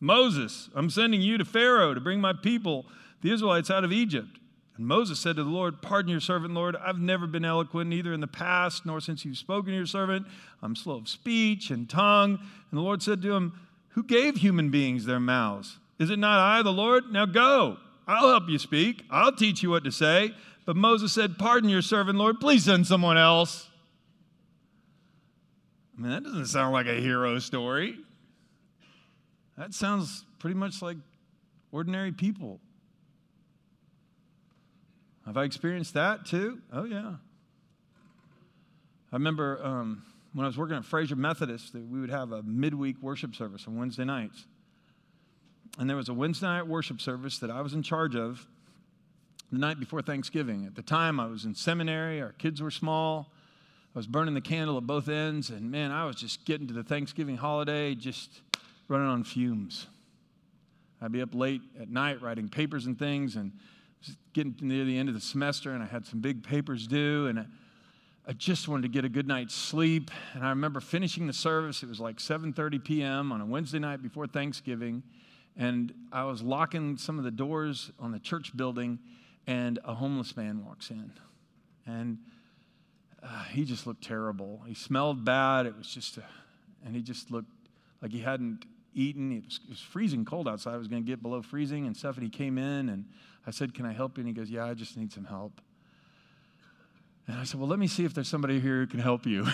Moses, 0.00 0.70
I'm 0.74 0.88
sending 0.88 1.20
you 1.20 1.36
to 1.36 1.44
Pharaoh 1.44 1.92
to 1.92 2.00
bring 2.00 2.20
my 2.20 2.32
people, 2.32 2.86
the 3.20 3.30
Israelites, 3.30 3.70
out 3.70 3.84
of 3.84 3.92
Egypt. 3.92 4.38
And 4.76 4.86
Moses 4.86 5.20
said 5.20 5.36
to 5.36 5.44
the 5.44 5.50
Lord, 5.50 5.82
Pardon 5.82 6.10
your 6.10 6.20
servant, 6.20 6.54
Lord. 6.54 6.74
I've 6.74 6.98
never 6.98 7.26
been 7.26 7.44
eloquent, 7.44 7.90
neither 7.90 8.14
in 8.14 8.20
the 8.20 8.26
past 8.26 8.86
nor 8.86 9.00
since 9.02 9.26
you've 9.26 9.36
spoken 9.36 9.72
to 9.72 9.76
your 9.76 9.84
servant. 9.84 10.26
I'm 10.62 10.74
slow 10.74 10.96
of 10.96 11.08
speech 11.08 11.70
and 11.70 11.88
tongue. 11.88 12.38
And 12.70 12.78
the 12.78 12.82
Lord 12.82 13.02
said 13.02 13.20
to 13.22 13.34
him, 13.34 13.52
Who 13.90 14.02
gave 14.02 14.38
human 14.38 14.70
beings 14.70 15.04
their 15.04 15.20
mouths? 15.20 15.78
Is 15.98 16.08
it 16.08 16.18
not 16.18 16.40
I, 16.40 16.62
the 16.62 16.72
Lord? 16.72 17.12
Now 17.12 17.26
go. 17.26 17.76
I'll 18.08 18.28
help 18.28 18.48
you 18.48 18.58
speak. 18.58 19.04
I'll 19.10 19.36
teach 19.36 19.62
you 19.62 19.68
what 19.68 19.84
to 19.84 19.92
say. 19.92 20.34
But 20.64 20.76
Moses 20.76 21.12
said, 21.12 21.36
Pardon 21.38 21.68
your 21.68 21.82
servant, 21.82 22.16
Lord. 22.16 22.40
Please 22.40 22.64
send 22.64 22.86
someone 22.86 23.18
else. 23.18 23.68
I 26.00 26.02
mean, 26.02 26.12
that 26.12 26.24
doesn't 26.24 26.46
sound 26.46 26.72
like 26.72 26.86
a 26.86 26.94
hero 26.94 27.38
story. 27.40 27.98
That 29.58 29.74
sounds 29.74 30.24
pretty 30.38 30.56
much 30.56 30.80
like 30.80 30.96
ordinary 31.72 32.10
people. 32.10 32.58
Have 35.26 35.36
I 35.36 35.44
experienced 35.44 35.92
that 35.92 36.24
too? 36.24 36.62
Oh, 36.72 36.84
yeah. 36.84 37.16
I 39.12 39.16
remember 39.16 39.60
um, 39.62 40.02
when 40.32 40.44
I 40.44 40.48
was 40.48 40.56
working 40.56 40.74
at 40.74 40.86
Frazer 40.86 41.16
Methodist, 41.16 41.74
we 41.74 42.00
would 42.00 42.08
have 42.08 42.32
a 42.32 42.42
midweek 42.44 42.96
worship 43.02 43.34
service 43.34 43.66
on 43.68 43.76
Wednesday 43.76 44.06
nights. 44.06 44.46
And 45.78 45.88
there 45.88 45.98
was 45.98 46.08
a 46.08 46.14
Wednesday 46.14 46.46
night 46.46 46.66
worship 46.66 47.02
service 47.02 47.38
that 47.40 47.50
I 47.50 47.60
was 47.60 47.74
in 47.74 47.82
charge 47.82 48.16
of 48.16 48.46
the 49.52 49.58
night 49.58 49.78
before 49.78 50.00
Thanksgiving. 50.00 50.64
At 50.64 50.76
the 50.76 50.82
time, 50.82 51.20
I 51.20 51.26
was 51.26 51.44
in 51.44 51.54
seminary, 51.54 52.22
our 52.22 52.32
kids 52.32 52.62
were 52.62 52.70
small. 52.70 53.34
I 53.94 53.98
was 53.98 54.06
burning 54.06 54.34
the 54.34 54.40
candle 54.40 54.76
at 54.76 54.86
both 54.86 55.08
ends, 55.08 55.50
and 55.50 55.68
man, 55.68 55.90
I 55.90 56.04
was 56.04 56.14
just 56.14 56.44
getting 56.44 56.68
to 56.68 56.72
the 56.72 56.84
Thanksgiving 56.84 57.36
holiday 57.36 57.96
just 57.96 58.40
running 58.86 59.08
on 59.08 59.24
fumes. 59.24 59.88
I'd 61.02 61.10
be 61.10 61.22
up 61.22 61.34
late 61.34 61.62
at 61.80 61.88
night 61.88 62.22
writing 62.22 62.48
papers 62.48 62.86
and 62.86 62.96
things, 62.96 63.34
and 63.34 63.52
getting 64.32 64.54
near 64.60 64.84
the 64.84 64.96
end 64.96 65.08
of 65.08 65.14
the 65.14 65.20
semester, 65.20 65.72
and 65.72 65.82
I 65.82 65.86
had 65.86 66.06
some 66.06 66.20
big 66.20 66.44
papers 66.44 66.86
due, 66.86 67.26
and 67.26 67.46
I 68.28 68.32
just 68.32 68.68
wanted 68.68 68.82
to 68.82 68.88
get 68.88 69.04
a 69.04 69.08
good 69.08 69.26
night's 69.26 69.54
sleep. 69.54 70.12
And 70.34 70.44
I 70.44 70.50
remember 70.50 70.78
finishing 70.78 71.26
the 71.26 71.32
service. 71.32 71.82
It 71.82 71.88
was 71.88 71.98
like 71.98 72.18
7:30 72.18 72.84
p.m. 72.84 73.32
on 73.32 73.40
a 73.40 73.46
Wednesday 73.46 73.80
night 73.80 74.02
before 74.02 74.28
Thanksgiving, 74.28 75.02
and 75.56 75.92
I 76.12 76.22
was 76.24 76.42
locking 76.42 76.96
some 76.96 77.18
of 77.18 77.24
the 77.24 77.30
doors 77.32 77.90
on 77.98 78.12
the 78.12 78.20
church 78.20 78.56
building, 78.56 79.00
and 79.48 79.80
a 79.84 79.94
homeless 79.94 80.36
man 80.36 80.64
walks 80.64 80.90
in, 80.90 81.12
and 81.86 82.18
uh, 83.22 83.44
he 83.44 83.64
just 83.64 83.86
looked 83.86 84.02
terrible. 84.02 84.62
He 84.66 84.74
smelled 84.74 85.24
bad. 85.24 85.66
It 85.66 85.76
was 85.76 85.88
just, 85.88 86.16
a, 86.18 86.24
and 86.84 86.94
he 86.94 87.02
just 87.02 87.30
looked 87.30 87.50
like 88.00 88.12
he 88.12 88.20
hadn't 88.20 88.64
eaten. 88.94 89.32
It 89.32 89.44
was, 89.44 89.60
it 89.64 89.70
was 89.70 89.80
freezing 89.80 90.24
cold 90.24 90.48
outside. 90.48 90.74
I 90.74 90.78
was 90.78 90.88
going 90.88 91.02
to 91.02 91.06
get 91.06 91.22
below 91.22 91.42
freezing 91.42 91.86
and 91.86 91.96
stuff. 91.96 92.16
And 92.16 92.24
he 92.24 92.30
came 92.30 92.58
in, 92.58 92.88
and 92.88 93.04
I 93.46 93.50
said, 93.50 93.74
"Can 93.74 93.84
I 93.84 93.92
help 93.92 94.16
you?" 94.16 94.22
And 94.22 94.28
he 94.28 94.34
goes, 94.34 94.50
"Yeah, 94.50 94.64
I 94.64 94.74
just 94.74 94.96
need 94.96 95.12
some 95.12 95.24
help." 95.24 95.60
And 97.30 97.38
I 97.38 97.44
said, 97.44 97.60
Well, 97.60 97.68
let 97.68 97.78
me 97.78 97.86
see 97.86 98.04
if 98.04 98.12
there's 98.12 98.28
somebody 98.28 98.58
here 98.58 98.80
who 98.80 98.86
can 98.88 98.98
help 98.98 99.24
you. 99.24 99.46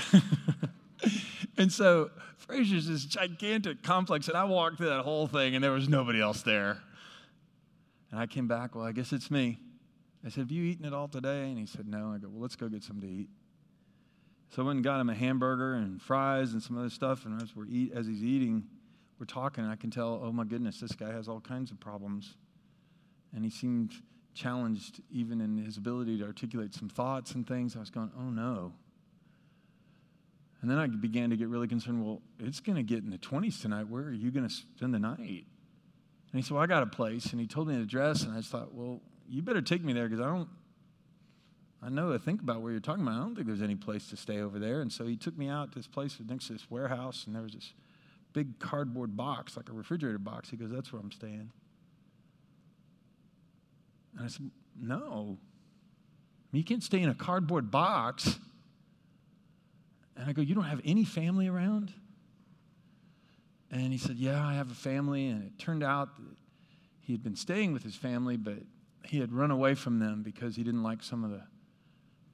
and 1.58 1.70
so 1.70 2.10
Frazer's 2.38 2.88
this 2.88 3.04
gigantic 3.04 3.82
complex, 3.82 4.28
and 4.28 4.36
I 4.36 4.44
walked 4.44 4.78
through 4.78 4.88
that 4.88 5.02
whole 5.02 5.26
thing, 5.26 5.54
and 5.54 5.62
there 5.62 5.72
was 5.72 5.86
nobody 5.86 6.18
else 6.18 6.40
there. 6.42 6.78
And 8.10 8.18
I 8.18 8.26
came 8.26 8.48
back, 8.48 8.74
Well, 8.74 8.84
I 8.84 8.92
guess 8.92 9.12
it's 9.12 9.30
me. 9.30 9.58
I 10.24 10.30
said, 10.30 10.40
Have 10.40 10.50
you 10.50 10.64
eaten 10.64 10.86
it 10.86 10.94
all 10.94 11.06
today? 11.06 11.50
And 11.50 11.58
he 11.58 11.66
said, 11.66 11.86
No. 11.86 12.12
I 12.14 12.18
go, 12.18 12.28
Well, 12.28 12.40
let's 12.40 12.56
go 12.56 12.66
get 12.68 12.82
something 12.82 13.06
to 13.06 13.14
eat. 13.14 13.28
So 14.50 14.62
I 14.62 14.66
went 14.66 14.76
and 14.76 14.84
got 14.84 15.00
him 15.00 15.10
a 15.10 15.14
hamburger 15.14 15.74
and 15.74 16.00
fries 16.00 16.52
and 16.52 16.62
some 16.62 16.78
other 16.78 16.90
stuff. 16.90 17.24
And 17.26 17.40
as, 17.42 17.54
we're 17.54 17.66
eat, 17.66 17.92
as 17.92 18.06
he's 18.06 18.22
eating, 18.22 18.64
we're 19.18 19.26
talking. 19.26 19.64
I 19.64 19.76
can 19.76 19.90
tell, 19.90 20.20
oh 20.22 20.32
my 20.32 20.44
goodness, 20.44 20.80
this 20.80 20.92
guy 20.92 21.12
has 21.12 21.28
all 21.28 21.40
kinds 21.40 21.70
of 21.70 21.80
problems. 21.80 22.36
And 23.34 23.44
he 23.44 23.50
seemed 23.50 23.92
challenged 24.34 25.00
even 25.10 25.40
in 25.40 25.56
his 25.58 25.76
ability 25.76 26.18
to 26.18 26.24
articulate 26.24 26.74
some 26.74 26.88
thoughts 26.88 27.32
and 27.32 27.46
things. 27.46 27.74
I 27.74 27.80
was 27.80 27.90
going, 27.90 28.10
oh 28.18 28.30
no. 28.30 28.72
And 30.62 30.70
then 30.70 30.78
I 30.78 30.86
began 30.86 31.30
to 31.30 31.36
get 31.36 31.48
really 31.48 31.68
concerned. 31.68 32.04
Well, 32.04 32.22
it's 32.40 32.60
going 32.60 32.76
to 32.76 32.82
get 32.82 33.04
in 33.04 33.10
the 33.10 33.18
20s 33.18 33.60
tonight. 33.60 33.88
Where 33.88 34.04
are 34.04 34.12
you 34.12 34.30
going 34.30 34.48
to 34.48 34.54
spend 34.76 34.94
the 34.94 34.98
night? 34.98 35.18
And 35.18 36.32
he 36.32 36.42
said, 36.42 36.52
Well, 36.52 36.62
I 36.62 36.66
got 36.66 36.82
a 36.82 36.86
place. 36.86 37.26
And 37.32 37.40
he 37.40 37.46
told 37.46 37.68
me 37.68 37.76
the 37.76 37.82
address. 37.82 38.22
And 38.22 38.32
I 38.32 38.38
just 38.38 38.50
thought, 38.50 38.74
Well, 38.74 39.00
you 39.28 39.42
better 39.42 39.62
take 39.62 39.84
me 39.84 39.92
there 39.92 40.08
because 40.08 40.20
I 40.20 40.28
don't, 40.28 40.48
I 41.82 41.88
know 41.88 42.12
I 42.12 42.18
think 42.18 42.40
about 42.40 42.62
where 42.62 42.72
you're 42.72 42.80
talking 42.80 43.02
about. 43.02 43.14
I 43.14 43.20
don't 43.20 43.34
think 43.34 43.46
there's 43.46 43.62
any 43.62 43.74
place 43.74 44.08
to 44.10 44.16
stay 44.16 44.40
over 44.40 44.58
there. 44.58 44.80
And 44.80 44.90
so 44.90 45.06
he 45.06 45.16
took 45.16 45.36
me 45.36 45.48
out 45.48 45.72
to 45.72 45.78
this 45.78 45.86
place 45.86 46.16
next 46.26 46.46
to 46.46 46.54
this 46.54 46.70
warehouse. 46.70 47.24
And 47.26 47.34
there 47.34 47.42
was 47.42 47.52
this 47.52 47.74
big 48.32 48.58
cardboard 48.58 49.16
box, 49.16 49.56
like 49.56 49.68
a 49.68 49.72
refrigerator 49.72 50.18
box. 50.18 50.50
He 50.50 50.56
goes, 50.56 50.70
That's 50.70 50.92
where 50.92 51.00
I'm 51.00 51.12
staying. 51.12 51.50
And 54.16 54.24
I 54.24 54.28
said, 54.28 54.50
No. 54.80 55.38
You 56.52 56.64
can't 56.64 56.82
stay 56.82 57.02
in 57.02 57.10
a 57.10 57.14
cardboard 57.14 57.70
box. 57.70 58.38
And 60.16 60.28
I 60.28 60.32
go, 60.32 60.40
You 60.40 60.54
don't 60.54 60.64
have 60.64 60.80
any 60.84 61.04
family 61.04 61.46
around? 61.46 61.92
And 63.70 63.92
he 63.92 63.98
said, 63.98 64.16
Yeah, 64.16 64.44
I 64.44 64.54
have 64.54 64.70
a 64.70 64.74
family. 64.74 65.28
And 65.28 65.44
it 65.44 65.58
turned 65.58 65.82
out 65.82 66.16
that 66.16 66.36
he 67.00 67.12
had 67.12 67.22
been 67.22 67.36
staying 67.36 67.72
with 67.72 67.82
his 67.82 67.94
family, 67.94 68.36
but 68.36 68.58
he 69.04 69.20
had 69.20 69.32
run 69.32 69.50
away 69.50 69.74
from 69.74 69.98
them 69.98 70.22
because 70.22 70.56
he 70.56 70.64
didn't 70.64 70.82
like 70.82 71.02
some 71.02 71.22
of 71.22 71.30
the 71.30 71.42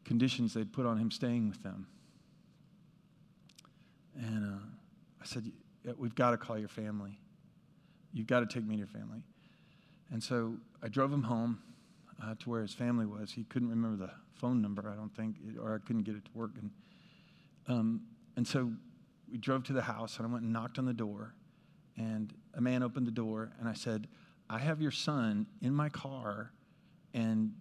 conditions 0.04 0.54
they'd 0.54 0.72
put 0.72 0.86
on 0.86 0.98
him 0.98 1.10
staying 1.10 1.48
with 1.48 1.62
them. 1.62 1.86
And 4.16 4.54
uh, 4.54 4.64
I 5.20 5.24
said, 5.24 5.50
We've 5.96 6.14
got 6.14 6.30
to 6.30 6.36
call 6.36 6.58
your 6.58 6.68
family. 6.68 7.18
You've 8.12 8.28
got 8.28 8.40
to 8.40 8.46
take 8.46 8.64
me 8.64 8.74
to 8.74 8.78
your 8.78 8.86
family. 8.86 9.24
And 10.12 10.22
so 10.22 10.54
I 10.82 10.88
drove 10.88 11.12
him 11.12 11.22
home 11.22 11.60
uh, 12.22 12.34
to 12.38 12.50
where 12.50 12.62
his 12.62 12.74
family 12.74 13.06
was. 13.06 13.32
He 13.32 13.44
couldn't 13.44 13.70
remember 13.70 14.06
the 14.06 14.12
phone 14.34 14.60
number, 14.60 14.88
I 14.88 14.94
don't 14.94 15.14
think, 15.14 15.36
or 15.60 15.74
I 15.74 15.86
couldn't 15.86 16.02
get 16.02 16.14
it 16.14 16.24
to 16.26 16.30
work. 16.34 16.52
And, 16.60 16.70
um, 17.66 18.02
and 18.36 18.46
so 18.46 18.70
we 19.30 19.38
drove 19.38 19.64
to 19.64 19.72
the 19.72 19.82
house, 19.82 20.18
and 20.18 20.26
I 20.26 20.30
went 20.30 20.44
and 20.44 20.52
knocked 20.52 20.78
on 20.78 20.84
the 20.84 20.92
door. 20.92 21.34
And 21.96 22.32
a 22.54 22.60
man 22.60 22.82
opened 22.82 23.06
the 23.06 23.12
door, 23.12 23.52
and 23.58 23.68
I 23.68 23.72
said, 23.72 24.06
I 24.48 24.58
have 24.58 24.80
your 24.80 24.90
son 24.90 25.46
in 25.62 25.74
my 25.74 25.88
car, 25.88 26.52
and 27.14 27.52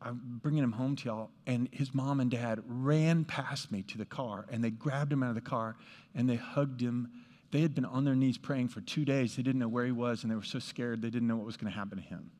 I'm 0.00 0.40
bringing 0.42 0.62
him 0.62 0.72
home 0.72 0.96
to 0.96 1.04
y'all. 1.04 1.30
And 1.46 1.68
his 1.72 1.94
mom 1.94 2.20
and 2.20 2.30
dad 2.30 2.62
ran 2.66 3.24
past 3.24 3.72
me 3.72 3.82
to 3.82 3.98
the 3.98 4.04
car, 4.04 4.46
and 4.50 4.62
they 4.62 4.70
grabbed 4.70 5.12
him 5.12 5.22
out 5.22 5.30
of 5.30 5.34
the 5.34 5.40
car, 5.40 5.76
and 6.14 6.28
they 6.28 6.36
hugged 6.36 6.80
him. 6.80 7.10
They 7.50 7.60
had 7.60 7.74
been 7.74 7.84
on 7.84 8.04
their 8.04 8.14
knees 8.14 8.38
praying 8.38 8.68
for 8.68 8.80
two 8.80 9.04
days. 9.04 9.36
They 9.36 9.42
didn't 9.42 9.58
know 9.58 9.68
where 9.68 9.86
he 9.86 9.92
was, 9.92 10.22
and 10.22 10.30
they 10.30 10.36
were 10.36 10.42
so 10.42 10.58
scared 10.58 11.02
they 11.02 11.10
didn't 11.10 11.26
know 11.26 11.36
what 11.36 11.46
was 11.46 11.56
going 11.56 11.72
to 11.72 11.78
happen 11.78 11.98
to 11.98 12.04
him. 12.04 12.30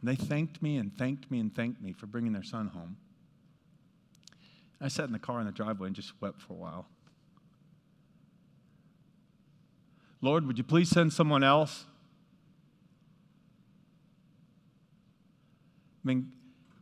And 0.00 0.08
they 0.08 0.16
thanked 0.16 0.62
me 0.62 0.78
and 0.78 0.96
thanked 0.96 1.30
me 1.30 1.40
and 1.40 1.54
thanked 1.54 1.82
me 1.82 1.92
for 1.92 2.06
bringing 2.06 2.32
their 2.32 2.42
son 2.42 2.68
home. 2.68 2.96
I 4.80 4.88
sat 4.88 5.04
in 5.04 5.12
the 5.12 5.18
car 5.18 5.40
in 5.40 5.46
the 5.46 5.52
driveway 5.52 5.88
and 5.88 5.96
just 5.96 6.14
wept 6.22 6.40
for 6.40 6.54
a 6.54 6.56
while. 6.56 6.86
Lord, 10.20 10.46
would 10.46 10.58
you 10.58 10.64
please 10.64 10.88
send 10.88 11.12
someone 11.12 11.42
else? 11.42 11.84
I 16.04 16.08
mean, 16.08 16.32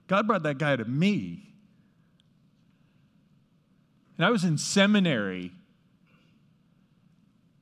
God 0.07 0.27
brought 0.27 0.43
that 0.45 0.59
guy 0.59 0.77
to 0.77 0.85
me. 0.85 1.55
And 4.17 4.27
I 4.27 4.31
was 4.31 4.45
in 4.45 4.59
seminary. 4.59 5.53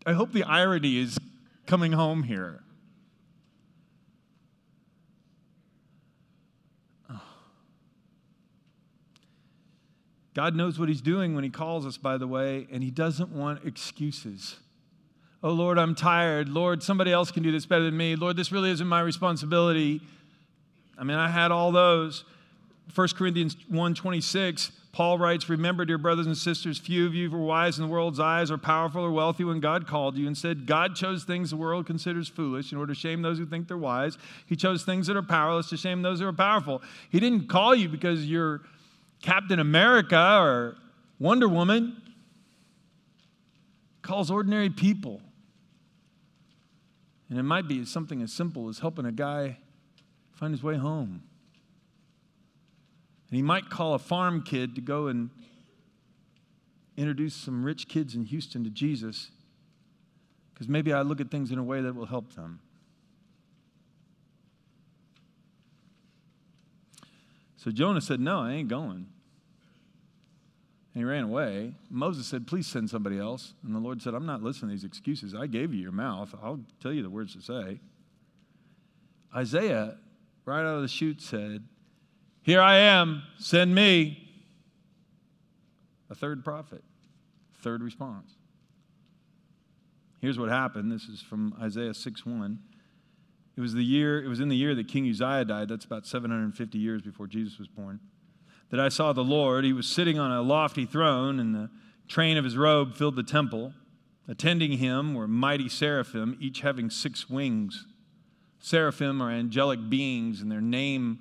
I 0.07 0.13
hope 0.13 0.33
the 0.33 0.45
irony 0.45 0.99
is 0.99 1.19
coming 1.67 1.93
home 1.93 2.23
here. 2.23 2.63
God 10.33 10.55
knows 10.55 10.79
what 10.79 10.91
He's 10.91 11.01
doing 11.01 11.35
when 11.35 11.45
He 11.45 11.51
calls 11.51 11.87
us, 11.87 11.97
by 11.97 12.19
the 12.19 12.27
way, 12.27 12.67
and 12.71 12.83
He 12.83 12.91
doesn't 12.91 13.31
want 13.31 13.65
excuses. 13.65 14.57
Oh, 15.43 15.53
Lord, 15.53 15.79
I'm 15.79 15.95
tired. 15.95 16.49
Lord, 16.49 16.83
somebody 16.83 17.13
else 17.13 17.31
can 17.31 17.43
do 17.43 17.53
this 17.53 17.67
better 17.67 17.85
than 17.85 17.97
me. 17.97 18.17
Lord, 18.17 18.37
this 18.37 18.51
really 18.51 18.71
isn't 18.71 18.87
my 18.87 19.01
responsibility. 19.01 20.01
I 20.99 21.05
mean, 21.05 21.17
I 21.17 21.29
had 21.29 21.53
all 21.53 21.73
those. 21.73 22.25
1 22.95 23.09
Corinthians 23.17 23.57
1:26, 23.71 24.71
Paul 24.93 25.19
writes, 25.19 25.49
Remember, 25.51 25.85
dear 25.85 25.99
brothers 25.99 26.27
and 26.27 26.37
sisters, 26.37 26.79
few 26.79 27.05
of 27.05 27.15
you 27.15 27.31
were 27.31 27.39
wise 27.39 27.79
in 27.79 27.85
the 27.87 27.93
world's 27.93 28.19
eyes 28.19 28.51
or 28.51 28.57
powerful 28.57 29.03
or 29.03 29.11
wealthy 29.11 29.45
when 29.45 29.61
God 29.61 29.87
called 29.87 30.17
you. 30.17 30.27
Instead, 30.27 30.67
God 30.67 30.97
chose 30.97 31.25
things 31.25 31.51
the 31.51 31.57
world 31.57 31.87
considers 31.87 32.29
foolish 32.29 32.73
in 32.73 32.79
order 32.79 32.95
to 32.95 32.99
shame 32.99 33.21
those 33.21 33.37
who 33.37 33.45
think 33.45 33.69
they're 33.69 33.77
wise. 33.77 34.17
He 34.47 34.57
chose 34.57 34.85
things 34.85 35.07
that 35.09 35.17
are 35.17 35.23
powerless 35.23 35.69
to 35.69 35.77
shame 35.77 36.01
those 36.01 36.21
who 36.21 36.27
are 36.27 36.33
powerful. 36.33 36.83
He 37.11 37.21
didn't 37.21 37.49
call 37.49 37.75
you 37.75 37.91
because 37.91 38.25
you're 38.25 38.63
Captain 39.21 39.59
America 39.59 40.39
or 40.41 40.77
Wonder 41.19 41.49
Woman 41.49 42.01
He 43.95 44.01
calls 44.01 44.31
ordinary 44.31 44.71
people. 44.71 45.21
And 47.29 47.39
it 47.39 47.43
might 47.43 47.67
be 47.67 47.85
something 47.85 48.23
as 48.23 48.33
simple 48.33 48.69
as 48.69 48.79
helping 48.79 49.05
a 49.05 49.13
guy 49.13 49.59
find 50.33 50.53
his 50.53 50.63
way 50.63 50.77
home. 50.77 51.23
And 53.29 53.37
he 53.37 53.43
might 53.43 53.69
call 53.69 53.95
a 53.95 53.99
farm 53.99 54.43
kid 54.43 54.75
to 54.77 54.81
go 54.81 55.09
and 55.09 55.31
introduce 56.97 57.35
some 57.35 57.65
rich 57.65 57.89
kids 57.89 58.15
in 58.15 58.25
Houston 58.25 58.63
to 58.65 58.71
Jesus 58.71 59.31
because 60.53 60.69
maybe 60.69 60.93
I 60.93 61.03
look 61.03 61.21
at 61.21 61.31
things 61.31 61.51
in 61.51 61.59
a 61.59 61.65
way 61.65 61.81
that 61.81 61.95
will 61.95 62.07
help 62.07 62.35
them. 62.35 62.61
So 67.57 67.71
Jonah 67.71 68.01
said, 68.01 68.21
No, 68.21 68.41
I 68.41 68.53
ain't 68.53 68.69
going. 68.69 69.09
And 70.97 71.03
he 71.03 71.11
ran 71.11 71.25
away. 71.25 71.75
Moses 71.91 72.27
said, 72.27 72.47
Please 72.47 72.67
send 72.67 72.89
somebody 72.89 73.19
else. 73.19 73.53
And 73.63 73.75
the 73.75 73.79
Lord 73.79 74.01
said, 74.01 74.15
I'm 74.15 74.25
not 74.25 74.43
listening 74.43 74.71
to 74.71 74.77
these 74.77 74.85
excuses. 74.85 75.35
I 75.35 75.47
gave 75.47 75.75
you 75.75 75.83
your 75.83 75.93
mouth. 75.93 76.35
I'll 76.43 76.61
tell 76.83 76.91
you 76.91 77.03
the 77.03 77.11
words 77.11 77.35
to 77.35 77.43
say. 77.43 77.81
Isaiah, 79.37 79.99
right 80.47 80.61
out 80.61 80.77
of 80.77 80.81
the 80.81 80.89
chute, 80.89 81.21
said, 81.21 81.65
Here 82.41 82.63
I 82.63 82.79
am, 82.79 83.25
send 83.39 83.75
me. 83.75 84.27
A 86.09 86.15
third 86.15 86.43
prophet, 86.43 86.83
third 87.61 87.83
response. 87.83 88.33
Here's 90.23 90.39
what 90.39 90.49
happened. 90.49 90.91
This 90.91 91.09
is 91.09 91.21
from 91.21 91.55
Isaiah 91.61 91.93
6 91.93 92.25
1. 92.25 92.59
It 93.55 93.61
was 93.61 93.75
the 93.75 93.85
year, 93.85 94.25
it 94.25 94.29
was 94.29 94.41
in 94.41 94.49
the 94.49 94.57
year 94.57 94.75
that 94.75 94.89
King 94.89 95.07
Uzziah 95.11 95.45
died. 95.45 95.69
That's 95.69 95.85
about 95.85 96.07
750 96.07 96.79
years 96.79 97.03
before 97.03 97.27
Jesus 97.27 97.59
was 97.59 97.69
born. 97.69 98.01
That 98.71 98.81
I 98.81 98.89
saw 98.89 99.13
the 99.13 99.25
Lord. 99.25 99.65
He 99.65 99.73
was 99.73 99.87
sitting 99.87 100.19
on 100.19 100.33
a 100.33 100.43
lofty 100.43 100.87
throne, 100.87 101.39
and 101.39 101.55
the 101.55 101.71
train 102.09 102.37
of 102.37 102.45
his 102.45 102.57
robe 102.57 102.95
filled 102.95 103.17
the 103.17 103.23
temple. 103.23 103.73
Attending 104.29 104.73
him 104.73 105.15
were 105.15 105.29
mighty 105.29 105.69
seraphim, 105.69 106.37
each 106.41 106.61
having 106.61 106.91
six 106.91 107.31
wings. 107.31 107.87
Seraphim 108.59 109.23
are 109.23 109.31
angelic 109.31 109.89
beings, 109.89 110.41
and 110.41 110.51
their 110.51 110.61
name, 110.61 111.21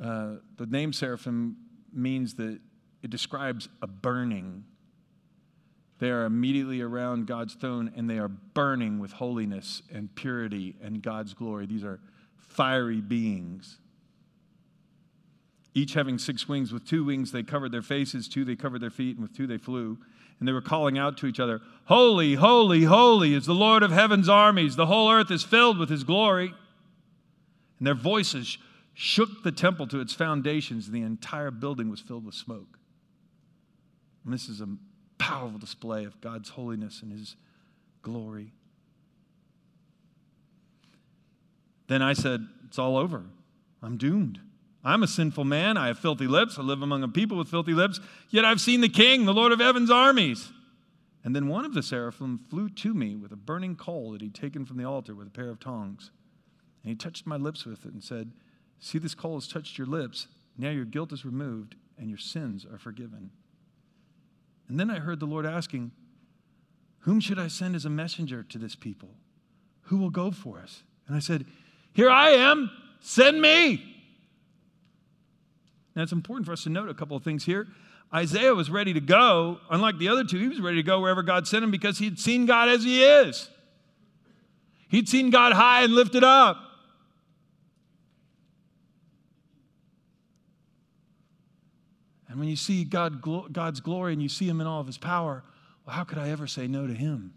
uh, 0.00 0.34
the 0.56 0.66
name 0.66 0.92
seraphim 0.92 1.56
means 1.92 2.34
that 2.34 2.60
it 3.02 3.10
describes 3.10 3.68
a 3.82 3.86
burning. 3.86 4.64
They 5.98 6.10
are 6.10 6.24
immediately 6.24 6.82
around 6.82 7.26
God's 7.26 7.54
throne 7.54 7.90
and 7.96 8.08
they 8.08 8.18
are 8.18 8.28
burning 8.28 8.98
with 8.98 9.12
holiness 9.12 9.82
and 9.92 10.14
purity 10.14 10.76
and 10.82 11.02
God's 11.02 11.32
glory. 11.32 11.66
These 11.66 11.84
are 11.84 12.00
fiery 12.36 13.00
beings. 13.00 13.78
Each 15.76 15.92
having 15.92 16.16
six 16.16 16.48
wings. 16.48 16.72
With 16.72 16.86
two 16.86 17.04
wings 17.04 17.32
they 17.32 17.42
covered 17.42 17.70
their 17.70 17.82
faces, 17.82 18.28
two 18.28 18.46
they 18.46 18.56
covered 18.56 18.80
their 18.80 18.88
feet, 18.88 19.18
and 19.18 19.22
with 19.22 19.36
two 19.36 19.46
they 19.46 19.58
flew. 19.58 19.98
And 20.38 20.48
they 20.48 20.52
were 20.52 20.62
calling 20.62 20.96
out 20.96 21.18
to 21.18 21.26
each 21.26 21.38
other, 21.38 21.60
Holy, 21.84 22.32
holy, 22.32 22.84
holy 22.84 23.34
is 23.34 23.44
the 23.44 23.52
Lord 23.52 23.82
of 23.82 23.90
heaven's 23.90 24.26
armies. 24.26 24.76
The 24.76 24.86
whole 24.86 25.12
earth 25.12 25.30
is 25.30 25.42
filled 25.42 25.76
with 25.76 25.90
his 25.90 26.02
glory. 26.02 26.54
And 27.78 27.86
their 27.86 27.94
voices 27.94 28.56
shook 28.94 29.42
the 29.42 29.52
temple 29.52 29.86
to 29.88 30.00
its 30.00 30.14
foundations, 30.14 30.86
and 30.86 30.94
the 30.94 31.02
entire 31.02 31.50
building 31.50 31.90
was 31.90 32.00
filled 32.00 32.24
with 32.24 32.34
smoke. 32.34 32.78
And 34.24 34.32
this 34.32 34.48
is 34.48 34.62
a 34.62 34.68
powerful 35.18 35.58
display 35.58 36.04
of 36.04 36.18
God's 36.22 36.48
holiness 36.48 37.02
and 37.02 37.12
his 37.12 37.36
glory. 38.00 38.54
Then 41.86 42.00
I 42.00 42.14
said, 42.14 42.48
It's 42.66 42.78
all 42.78 42.96
over. 42.96 43.24
I'm 43.82 43.98
doomed. 43.98 44.40
I'm 44.86 45.02
a 45.02 45.08
sinful 45.08 45.44
man. 45.44 45.76
I 45.76 45.88
have 45.88 45.98
filthy 45.98 46.28
lips. 46.28 46.60
I 46.60 46.62
live 46.62 46.80
among 46.80 47.02
a 47.02 47.08
people 47.08 47.36
with 47.36 47.48
filthy 47.48 47.74
lips. 47.74 47.98
Yet 48.30 48.44
I've 48.44 48.60
seen 48.60 48.82
the 48.82 48.88
King, 48.88 49.24
the 49.24 49.34
Lord 49.34 49.50
of 49.50 49.58
heaven's 49.58 49.90
armies. 49.90 50.52
And 51.24 51.34
then 51.34 51.48
one 51.48 51.64
of 51.64 51.74
the 51.74 51.82
seraphim 51.82 52.38
flew 52.48 52.68
to 52.68 52.94
me 52.94 53.16
with 53.16 53.32
a 53.32 53.36
burning 53.36 53.74
coal 53.74 54.12
that 54.12 54.20
he'd 54.22 54.32
taken 54.36 54.64
from 54.64 54.76
the 54.76 54.84
altar 54.84 55.12
with 55.12 55.26
a 55.26 55.30
pair 55.30 55.50
of 55.50 55.58
tongs. 55.58 56.12
And 56.84 56.90
he 56.90 56.94
touched 56.94 57.26
my 57.26 57.34
lips 57.34 57.66
with 57.66 57.84
it 57.84 57.94
and 57.94 58.04
said, 58.04 58.30
See, 58.78 58.98
this 58.98 59.16
coal 59.16 59.34
has 59.34 59.48
touched 59.48 59.76
your 59.76 59.88
lips. 59.88 60.28
Now 60.56 60.70
your 60.70 60.84
guilt 60.84 61.12
is 61.12 61.24
removed 61.24 61.74
and 61.98 62.08
your 62.08 62.18
sins 62.18 62.64
are 62.64 62.78
forgiven. 62.78 63.32
And 64.68 64.78
then 64.78 64.88
I 64.88 65.00
heard 65.00 65.18
the 65.18 65.26
Lord 65.26 65.46
asking, 65.46 65.90
Whom 67.00 67.18
should 67.18 67.40
I 67.40 67.48
send 67.48 67.74
as 67.74 67.86
a 67.86 67.90
messenger 67.90 68.44
to 68.44 68.56
this 68.56 68.76
people? 68.76 69.10
Who 69.86 69.96
will 69.96 70.10
go 70.10 70.30
for 70.30 70.60
us? 70.60 70.84
And 71.08 71.16
I 71.16 71.18
said, 71.18 71.44
Here 71.92 72.08
I 72.08 72.28
am, 72.28 72.70
send 73.00 73.42
me. 73.42 73.94
Now 75.96 76.02
it's 76.02 76.12
important 76.12 76.46
for 76.46 76.52
us 76.52 76.62
to 76.64 76.70
note 76.70 76.88
a 76.88 76.94
couple 76.94 77.16
of 77.16 77.24
things 77.24 77.44
here. 77.44 77.66
Isaiah 78.14 78.54
was 78.54 78.70
ready 78.70 78.92
to 78.92 79.00
go. 79.00 79.58
Unlike 79.70 79.98
the 79.98 80.08
other 80.08 80.22
two, 80.22 80.38
he 80.38 80.46
was 80.46 80.60
ready 80.60 80.76
to 80.76 80.82
go 80.82 81.00
wherever 81.00 81.22
God 81.22 81.48
sent 81.48 81.64
him 81.64 81.72
because 81.72 81.98
he'd 81.98 82.20
seen 82.20 82.46
God 82.46 82.68
as 82.68 82.84
he 82.84 83.02
is. 83.02 83.50
He'd 84.88 85.08
seen 85.08 85.30
God 85.30 85.52
high 85.52 85.82
and 85.82 85.94
lifted 85.94 86.22
up. 86.22 86.58
And 92.28 92.38
when 92.38 92.50
you 92.50 92.56
see 92.56 92.84
God, 92.84 93.22
God's 93.50 93.80
glory 93.80 94.12
and 94.12 94.22
you 94.22 94.28
see 94.28 94.46
Him 94.46 94.60
in 94.60 94.66
all 94.66 94.78
of 94.78 94.86
His 94.86 94.98
power, 94.98 95.42
well, 95.86 95.96
how 95.96 96.04
could 96.04 96.18
I 96.18 96.28
ever 96.28 96.46
say 96.46 96.66
no 96.66 96.86
to 96.86 96.92
Him? 96.92 97.32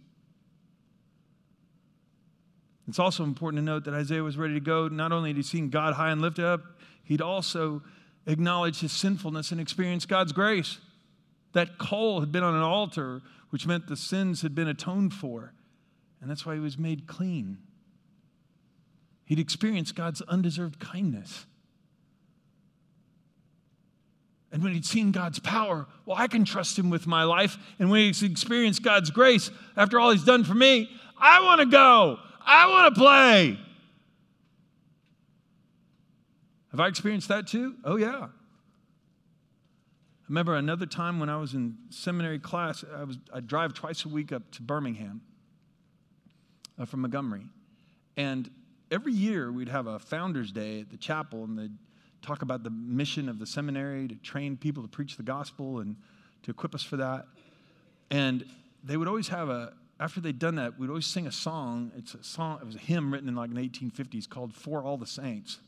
It's 2.87 2.99
also 2.99 3.23
important 3.23 3.61
to 3.61 3.65
note 3.65 3.85
that 3.85 3.93
Isaiah 3.93 4.23
was 4.23 4.35
ready 4.35 4.55
to 4.55 4.59
go. 4.59 4.87
Not 4.87 5.11
only 5.11 5.29
had 5.29 5.37
he 5.37 5.43
seen 5.43 5.69
God 5.69 5.93
high 5.93 6.09
and 6.09 6.21
lifted 6.21 6.43
up, 6.43 6.63
he'd 7.03 7.21
also 7.21 7.81
acknowledged 8.29 8.81
his 8.81 8.91
sinfulness 8.91 9.51
and 9.51 9.59
experienced 9.59 10.07
God's 10.07 10.31
grace. 10.31 10.77
That 11.53 11.77
coal 11.77 12.19
had 12.19 12.31
been 12.31 12.43
on 12.43 12.53
an 12.53 12.61
altar, 12.61 13.21
which 13.49 13.65
meant 13.65 13.87
the 13.87 13.97
sins 13.97 14.43
had 14.43 14.53
been 14.53 14.67
atoned 14.67 15.13
for. 15.13 15.53
And 16.21 16.29
that's 16.29 16.45
why 16.45 16.53
he 16.53 16.59
was 16.59 16.77
made 16.77 17.07
clean. 17.07 17.57
He'd 19.25 19.39
experienced 19.39 19.95
God's 19.95 20.21
undeserved 20.21 20.79
kindness. 20.79 21.45
And 24.51 24.63
when 24.63 24.73
he'd 24.73 24.85
seen 24.85 25.11
God's 25.11 25.39
power, 25.39 25.87
well, 26.05 26.17
I 26.17 26.27
can 26.27 26.43
trust 26.43 26.77
him 26.77 26.89
with 26.89 27.05
my 27.05 27.23
life. 27.23 27.57
And 27.77 27.89
when 27.89 28.01
he's 28.01 28.23
experienced 28.23 28.83
God's 28.83 29.11
grace, 29.11 29.51
after 29.77 29.99
all 29.99 30.11
he's 30.11 30.23
done 30.23 30.43
for 30.43 30.55
me, 30.55 30.89
I 31.17 31.41
want 31.43 31.61
to 31.61 31.67
go. 31.67 32.17
I 32.41 32.67
want 32.67 32.95
to 32.95 32.99
play. 32.99 33.59
Have 36.71 36.79
I 36.79 36.87
experienced 36.87 37.27
that 37.29 37.47
too? 37.47 37.75
Oh, 37.83 37.97
yeah. 37.97 38.27
I 38.27 38.29
remember 40.27 40.55
another 40.55 40.85
time 40.85 41.19
when 41.19 41.29
I 41.29 41.37
was 41.37 41.55
in 41.55 41.75
seminary 41.89 42.37
class, 42.37 42.85
I 42.95 43.03
was, 43.03 43.17
I'd 43.33 43.47
drive 43.47 43.73
twice 43.73 44.05
a 44.05 44.09
week 44.09 44.31
up 44.31 44.51
to 44.51 44.61
Birmingham 44.61 45.21
uh, 46.77 46.85
from 46.85 47.01
Montgomery. 47.01 47.47
And 48.15 48.51
every 48.91 49.13
year 49.13 49.51
we'd 49.51 49.69
have 49.69 49.87
a 49.87 49.97
Founders 49.97 50.51
Day 50.51 50.81
at 50.81 50.91
the 50.91 50.97
chapel, 50.97 51.43
and 51.43 51.57
they'd 51.57 51.75
talk 52.21 52.43
about 52.43 52.63
the 52.63 52.69
mission 52.69 53.29
of 53.29 53.39
the 53.39 53.47
seminary 53.47 54.07
to 54.07 54.15
train 54.15 54.55
people 54.55 54.83
to 54.83 54.89
preach 54.89 55.17
the 55.17 55.23
gospel 55.23 55.79
and 55.79 55.95
to 56.43 56.51
equip 56.51 56.75
us 56.75 56.83
for 56.83 56.97
that. 56.97 57.25
And 58.11 58.45
they 58.83 58.97
would 58.97 59.07
always 59.07 59.29
have 59.29 59.49
a, 59.49 59.73
after 59.99 60.19
they'd 60.19 60.39
done 60.39 60.55
that, 60.55 60.77
we'd 60.77 60.89
always 60.89 61.07
sing 61.07 61.25
a 61.25 61.31
song. 61.31 61.91
It's 61.97 62.13
a 62.13 62.23
song, 62.23 62.59
it 62.61 62.65
was 62.65 62.75
a 62.75 62.79
hymn 62.79 63.11
written 63.11 63.29
in 63.29 63.35
like 63.35 63.53
the 63.53 63.61
1850s 63.61 64.29
called 64.29 64.53
For 64.53 64.83
All 64.83 64.97
the 64.97 65.07
Saints. 65.07 65.59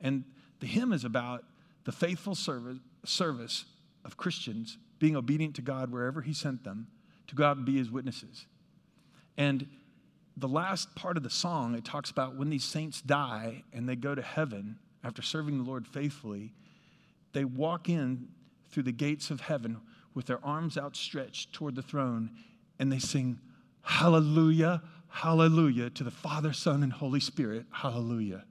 And 0.00 0.24
the 0.60 0.66
hymn 0.66 0.92
is 0.92 1.04
about 1.04 1.44
the 1.84 1.92
faithful 1.92 2.34
service, 2.34 2.78
service 3.04 3.64
of 4.04 4.16
Christians 4.16 4.78
being 4.98 5.16
obedient 5.16 5.56
to 5.56 5.62
God 5.62 5.90
wherever 5.90 6.22
He 6.22 6.32
sent 6.32 6.64
them 6.64 6.86
to 7.26 7.34
go 7.34 7.44
out 7.44 7.56
and 7.56 7.66
be 7.66 7.76
His 7.76 7.90
witnesses. 7.90 8.46
And 9.36 9.66
the 10.36 10.48
last 10.48 10.94
part 10.94 11.16
of 11.16 11.22
the 11.22 11.30
song, 11.30 11.74
it 11.74 11.84
talks 11.84 12.10
about 12.10 12.36
when 12.36 12.50
these 12.50 12.64
saints 12.64 13.00
die 13.00 13.62
and 13.72 13.88
they 13.88 13.96
go 13.96 14.14
to 14.14 14.22
heaven, 14.22 14.78
after 15.02 15.22
serving 15.22 15.58
the 15.58 15.64
Lord 15.64 15.86
faithfully, 15.86 16.52
they 17.32 17.44
walk 17.44 17.88
in 17.88 18.28
through 18.70 18.84
the 18.84 18.92
gates 18.92 19.30
of 19.30 19.40
heaven 19.42 19.80
with 20.14 20.26
their 20.26 20.44
arms 20.44 20.78
outstretched 20.78 21.52
toward 21.52 21.74
the 21.74 21.82
throne 21.82 22.30
and 22.78 22.90
they 22.90 22.98
sing, 22.98 23.38
Hallelujah, 23.82 24.82
Hallelujah 25.08 25.90
to 25.90 26.04
the 26.04 26.10
Father, 26.10 26.52
Son, 26.52 26.82
and 26.82 26.92
Holy 26.92 27.20
Spirit. 27.20 27.66
Hallelujah. 27.70 28.44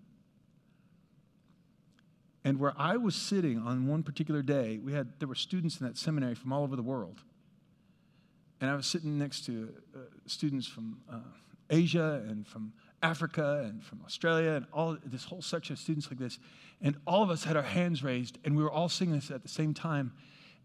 And 2.44 2.60
where 2.60 2.74
I 2.78 2.98
was 2.98 3.16
sitting 3.16 3.58
on 3.58 3.88
one 3.88 4.04
particular 4.04 4.42
day, 4.42 4.80
we 4.84 4.94
had 4.94 5.20
there 5.20 5.28
were 5.28 5.36
students 5.36 5.80
in 5.80 5.88
that 5.88 5.98
seminary 5.98 6.36
from 6.36 6.52
all 6.52 6.64
over 6.64 6.76
the 6.76 6.84
world, 6.84 7.22
and 8.60 8.70
I 8.70 8.76
was 8.76 8.86
sitting 8.86 9.18
next 9.18 9.46
to 9.46 9.74
uh, 9.96 10.00
students 10.26 10.68
from 10.68 11.00
uh, 11.12 11.20
Asia 11.70 12.24
and 12.28 12.48
from 12.48 12.74
Africa 13.02 13.66
and 13.68 13.84
from 13.84 14.02
Australia 14.06 14.52
and 14.52 14.66
all 14.72 14.98
this 15.06 15.26
whole 15.26 15.42
section 15.42 15.74
of 15.74 15.80
students 15.80 16.10
like 16.10 16.18
this. 16.20 16.40
And 16.82 16.96
all 17.06 17.22
of 17.22 17.30
us 17.30 17.44
had 17.44 17.58
our 17.58 17.64
hands 17.64 18.04
raised 18.04 18.40
and 18.46 18.56
we 18.56 18.64
were 18.64 18.72
all 18.72 18.90
singing 18.90 19.16
this 19.16 19.32
at 19.32 19.44
the 19.44 19.50
same 19.50 19.74
time. 19.74 20.14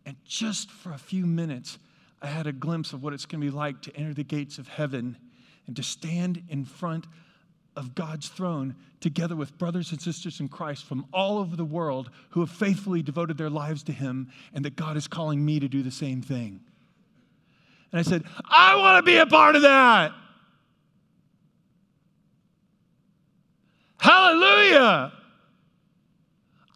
And 0.07 0.17
just 0.25 0.71
for 0.71 0.93
a 0.93 0.99
few 0.99 1.27
minutes, 1.27 1.79
I 2.23 2.29
had 2.29 2.47
a 2.47 2.53
glimpse 2.53 2.93
of 2.93 3.03
what 3.03 3.13
it's 3.13 3.27
going 3.27 3.41
to 3.41 3.51
be 3.51 3.57
like 3.57 3.83
to 3.83 3.97
enter 3.97 4.15
the 4.15 4.25
gates 4.25 4.59
of 4.59 4.69
heaven 4.69 5.17
and 5.67 5.75
to 5.77 5.83
stand 5.83 6.43
in 6.49 6.65
front 6.65 7.07
of 7.79 7.95
God's 7.95 8.29
throne 8.29 8.75
together 9.01 9.37
with 9.37 9.57
brothers 9.57 9.93
and 9.93 10.01
sisters 10.01 10.41
in 10.41 10.49
Christ 10.49 10.85
from 10.85 11.07
all 11.13 11.39
over 11.39 11.55
the 11.55 11.65
world 11.65 12.11
who 12.31 12.41
have 12.41 12.51
faithfully 12.51 13.03
devoted 13.03 13.39
their 13.39 13.49
lives 13.49 13.85
to 13.85 13.93
Him, 13.93 14.31
and 14.53 14.65
that 14.65 14.75
God 14.75 14.97
is 14.97 15.07
calling 15.07 15.45
me 15.45 15.61
to 15.61 15.69
do 15.69 15.83
the 15.83 15.91
same 15.91 16.21
thing. 16.21 16.61
And 17.93 18.01
I 18.01 18.03
said, 18.03 18.25
I 18.45 18.77
want 18.77 18.99
to 18.99 19.09
be 19.09 19.17
a 19.17 19.27
part 19.27 19.55
of 19.55 19.63
that. 19.63 20.13
Hallelujah. 23.99 25.13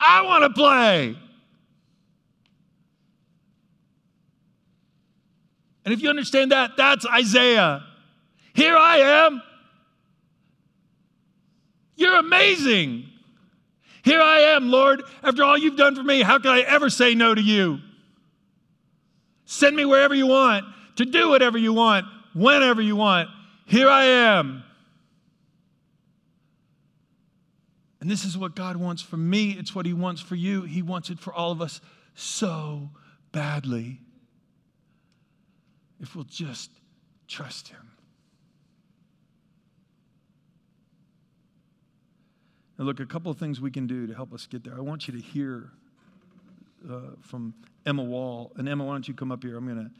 I 0.00 0.22
want 0.22 0.44
to 0.44 0.50
play. 0.50 1.16
And 5.84 5.92
if 5.92 6.00
you 6.00 6.08
understand 6.08 6.52
that, 6.52 6.76
that's 6.76 7.04
Isaiah. 7.06 7.84
Here 8.54 8.76
I 8.76 8.98
am. 8.98 9.42
You're 11.96 12.18
amazing. 12.18 13.04
Here 14.02 14.20
I 14.20 14.40
am, 14.54 14.70
Lord. 14.70 15.02
After 15.22 15.44
all 15.44 15.56
you've 15.56 15.76
done 15.76 15.94
for 15.94 16.02
me, 16.02 16.22
how 16.22 16.38
can 16.38 16.50
I 16.50 16.60
ever 16.60 16.90
say 16.90 17.14
no 17.14 17.34
to 17.34 17.40
you? 17.40 17.78
Send 19.44 19.76
me 19.76 19.84
wherever 19.84 20.14
you 20.14 20.26
want, 20.26 20.64
to 20.96 21.04
do 21.04 21.28
whatever 21.28 21.58
you 21.58 21.72
want, 21.72 22.06
whenever 22.34 22.80
you 22.80 22.96
want. 22.96 23.28
Here 23.66 23.88
I 23.88 24.04
am. 24.04 24.64
And 28.00 28.10
this 28.10 28.24
is 28.24 28.36
what 28.36 28.56
God 28.56 28.76
wants 28.76 29.00
for 29.00 29.16
me. 29.16 29.52
It's 29.52 29.74
what 29.74 29.86
He 29.86 29.92
wants 29.92 30.20
for 30.20 30.34
you. 30.34 30.62
He 30.62 30.82
wants 30.82 31.10
it 31.10 31.20
for 31.20 31.32
all 31.32 31.52
of 31.52 31.62
us 31.62 31.80
so 32.16 32.90
badly. 33.30 34.00
If 36.00 36.16
we'll 36.16 36.24
just 36.24 36.70
trust 37.28 37.68
Him. 37.68 37.91
Now, 42.82 42.88
look, 42.88 42.98
a 42.98 43.06
couple 43.06 43.30
of 43.30 43.38
things 43.38 43.60
we 43.60 43.70
can 43.70 43.86
do 43.86 44.08
to 44.08 44.12
help 44.12 44.32
us 44.34 44.44
get 44.44 44.64
there. 44.64 44.74
I 44.76 44.80
want 44.80 45.06
you 45.06 45.14
to 45.14 45.20
hear 45.20 45.70
uh, 46.90 47.12
from 47.20 47.54
Emma 47.86 48.02
Wall. 48.02 48.50
And 48.56 48.68
Emma, 48.68 48.84
why 48.84 48.94
don't 48.94 49.06
you 49.06 49.14
come 49.14 49.30
up 49.30 49.44
here? 49.44 49.56
I'm 49.56 49.66
going 49.66 49.84
to, 49.84 49.90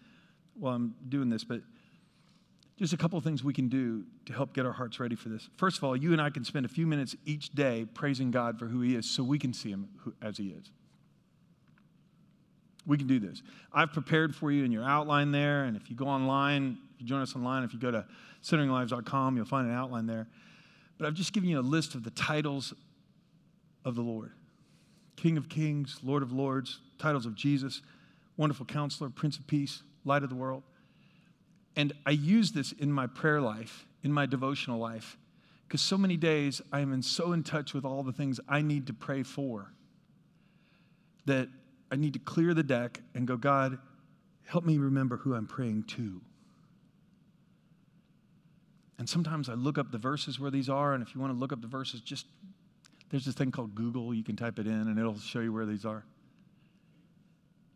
while 0.59 0.75
I'm 0.75 0.97
doing 1.09 1.29
this, 1.29 1.45
but 1.45 1.61
just 2.77 2.93
a 2.93 2.97
couple 2.97 3.17
of 3.17 3.23
things 3.23 3.45
we 3.45 3.53
can 3.53 3.69
do 3.69 4.03
to 4.27 4.33
help 4.33 4.53
get 4.53 4.67
our 4.67 4.73
hearts 4.73 4.99
ready 4.99 5.15
for 5.15 5.29
this. 5.29 5.49
First 5.57 5.79
of 5.79 5.85
all, 5.85 5.95
you 5.95 6.11
and 6.11 6.21
I 6.21 6.29
can 6.29 6.45
spend 6.45 6.67
a 6.67 6.69
few 6.69 6.85
minutes 6.85 7.15
each 7.25 7.51
day 7.51 7.87
praising 7.95 8.33
God 8.33 8.59
for 8.59 8.67
who 8.67 8.81
He 8.81 8.97
is 8.97 9.09
so 9.09 9.23
we 9.23 9.39
can 9.39 9.53
see 9.53 9.71
Him 9.71 9.89
as 10.21 10.37
He 10.37 10.49
is. 10.49 10.73
We 12.85 12.99
can 12.99 13.07
do 13.07 13.21
this. 13.21 13.45
I've 13.73 13.93
prepared 13.93 14.35
for 14.35 14.51
you 14.51 14.65
in 14.65 14.73
your 14.73 14.83
outline 14.83 15.31
there, 15.31 15.63
and 15.63 15.77
if 15.77 15.89
you 15.89 15.95
go 15.95 16.09
online, 16.09 16.79
if 16.97 17.01
you 17.01 17.07
join 17.07 17.23
us 17.23 17.37
online, 17.37 17.63
if 17.63 17.73
you 17.73 17.79
go 17.79 17.93
to 17.93 18.05
centeringlives.com, 18.43 19.37
you'll 19.37 19.47
find 19.47 19.69
an 19.69 19.73
outline 19.73 20.07
there. 20.07 20.27
But 21.03 21.09
I've 21.09 21.15
just 21.15 21.33
given 21.33 21.49
you 21.49 21.59
a 21.59 21.63
list 21.63 21.97
of 21.97 22.05
the 22.05 22.11
titles 22.11 22.73
of 23.85 23.97
the 23.97 24.03
Lord 24.03 24.31
King 25.17 25.37
of 25.37 25.49
Kings, 25.49 25.99
Lord 26.01 26.23
of 26.23 26.31
Lords, 26.31 26.79
titles 26.97 27.27
of 27.27 27.35
Jesus, 27.35 27.83
Wonderful 28.37 28.67
Counselor, 28.67 29.11
Prince 29.11 29.37
of 29.37 29.49
Peace, 29.49 29.83
Light 30.05 30.23
of 30.23 30.29
the 30.29 30.37
World. 30.37 30.63
And 31.75 31.93
I 32.07 32.13
use 32.13 32.53
this 32.53 32.71
in 32.71 32.93
my 32.93 33.09
prayer 33.09 33.41
life, 33.41 33.85
in 34.05 34.13
my 34.13 34.27
devotional 34.27 34.79
life, 34.79 35.17
because 35.67 35.81
so 35.81 35.99
many 35.99 36.17
days 36.17 36.63
I 36.73 36.79
am 36.79 36.93
in 36.93 37.03
so 37.03 37.33
in 37.33 37.43
touch 37.43 37.75
with 37.75 37.85
all 37.85 38.05
the 38.05 38.13
things 38.13 38.39
I 38.49 38.63
need 38.63 38.87
to 38.87 38.93
pray 38.93 39.25
for 39.25 39.73
that 41.27 41.49
I 41.91 41.97
need 41.97 42.13
to 42.13 42.21
clear 42.21 42.55
the 42.55 42.63
deck 42.63 43.01
and 43.17 43.27
go, 43.27 43.37
God, 43.37 43.77
help 44.45 44.65
me 44.65 44.79
remember 44.79 45.17
who 45.17 45.35
I'm 45.35 45.49
praying 45.49 45.83
to. 45.89 46.21
And 49.03 49.09
sometimes 49.09 49.49
I 49.49 49.55
look 49.55 49.79
up 49.79 49.91
the 49.91 49.99
verses 49.99 50.39
where 50.39 50.53
these 50.53 50.69
are, 50.69 50.95
and 50.95 51.03
if 51.03 51.13
you 51.13 51.21
want 51.21 51.33
to 51.33 51.37
look 51.37 51.53
up 51.53 51.61
the 51.61 51.67
verses, 51.67 52.01
just 52.01 52.25
there's 53.11 53.25
this 53.25 53.35
thing 53.35 53.51
called 53.51 53.75
Google. 53.75 54.15
You 54.15 54.23
can 54.23 54.37
type 54.37 54.61
it 54.61 54.69
in, 54.69 54.73
and 54.73 54.97
it'll 54.97 55.19
show 55.19 55.41
you 55.41 55.53
where 55.53 55.67
these 55.67 55.85
are. 55.85 56.05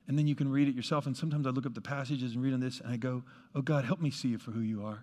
And 0.07 0.17
then 0.17 0.29
you 0.29 0.37
can 0.37 0.49
read 0.49 0.69
it 0.69 0.77
yourself. 0.77 1.05
And 1.05 1.17
sometimes 1.17 1.45
I 1.49 1.51
look 1.51 1.67
up 1.67 1.75
the 1.75 1.81
passages 1.81 2.37
and 2.37 2.45
read 2.45 2.55
on 2.55 2.61
this, 2.61 2.79
and 2.79 2.93
I 2.93 2.97
go, 2.97 3.25
Oh 3.57 3.61
God, 3.61 3.85
help 3.85 4.01
me 4.01 4.13
see 4.13 4.29
you 4.29 4.39
for 4.39 4.53
who 4.53 4.61
you 4.61 4.85
are. 4.85 5.03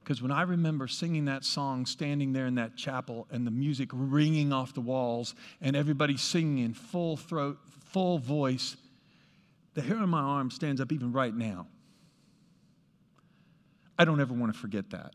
Because 0.00 0.20
when 0.20 0.30
I 0.30 0.42
remember 0.42 0.86
singing 0.86 1.24
that 1.24 1.44
song, 1.44 1.86
standing 1.86 2.34
there 2.34 2.44
in 2.44 2.56
that 2.56 2.76
chapel, 2.76 3.26
and 3.30 3.46
the 3.46 3.52
music 3.52 3.88
ringing 3.90 4.52
off 4.52 4.74
the 4.74 4.82
walls, 4.82 5.34
and 5.62 5.74
everybody 5.74 6.18
singing 6.18 6.58
in 6.62 6.74
full 6.74 7.16
throat, 7.16 7.56
full 7.86 8.18
voice, 8.18 8.76
the 9.72 9.80
hair 9.80 9.96
on 9.96 10.10
my 10.10 10.20
arm 10.20 10.50
stands 10.50 10.82
up 10.82 10.92
even 10.92 11.10
right 11.10 11.34
now. 11.34 11.68
I 13.98 14.04
don't 14.04 14.20
ever 14.20 14.34
want 14.34 14.52
to 14.52 14.58
forget 14.58 14.90
that. 14.90 15.14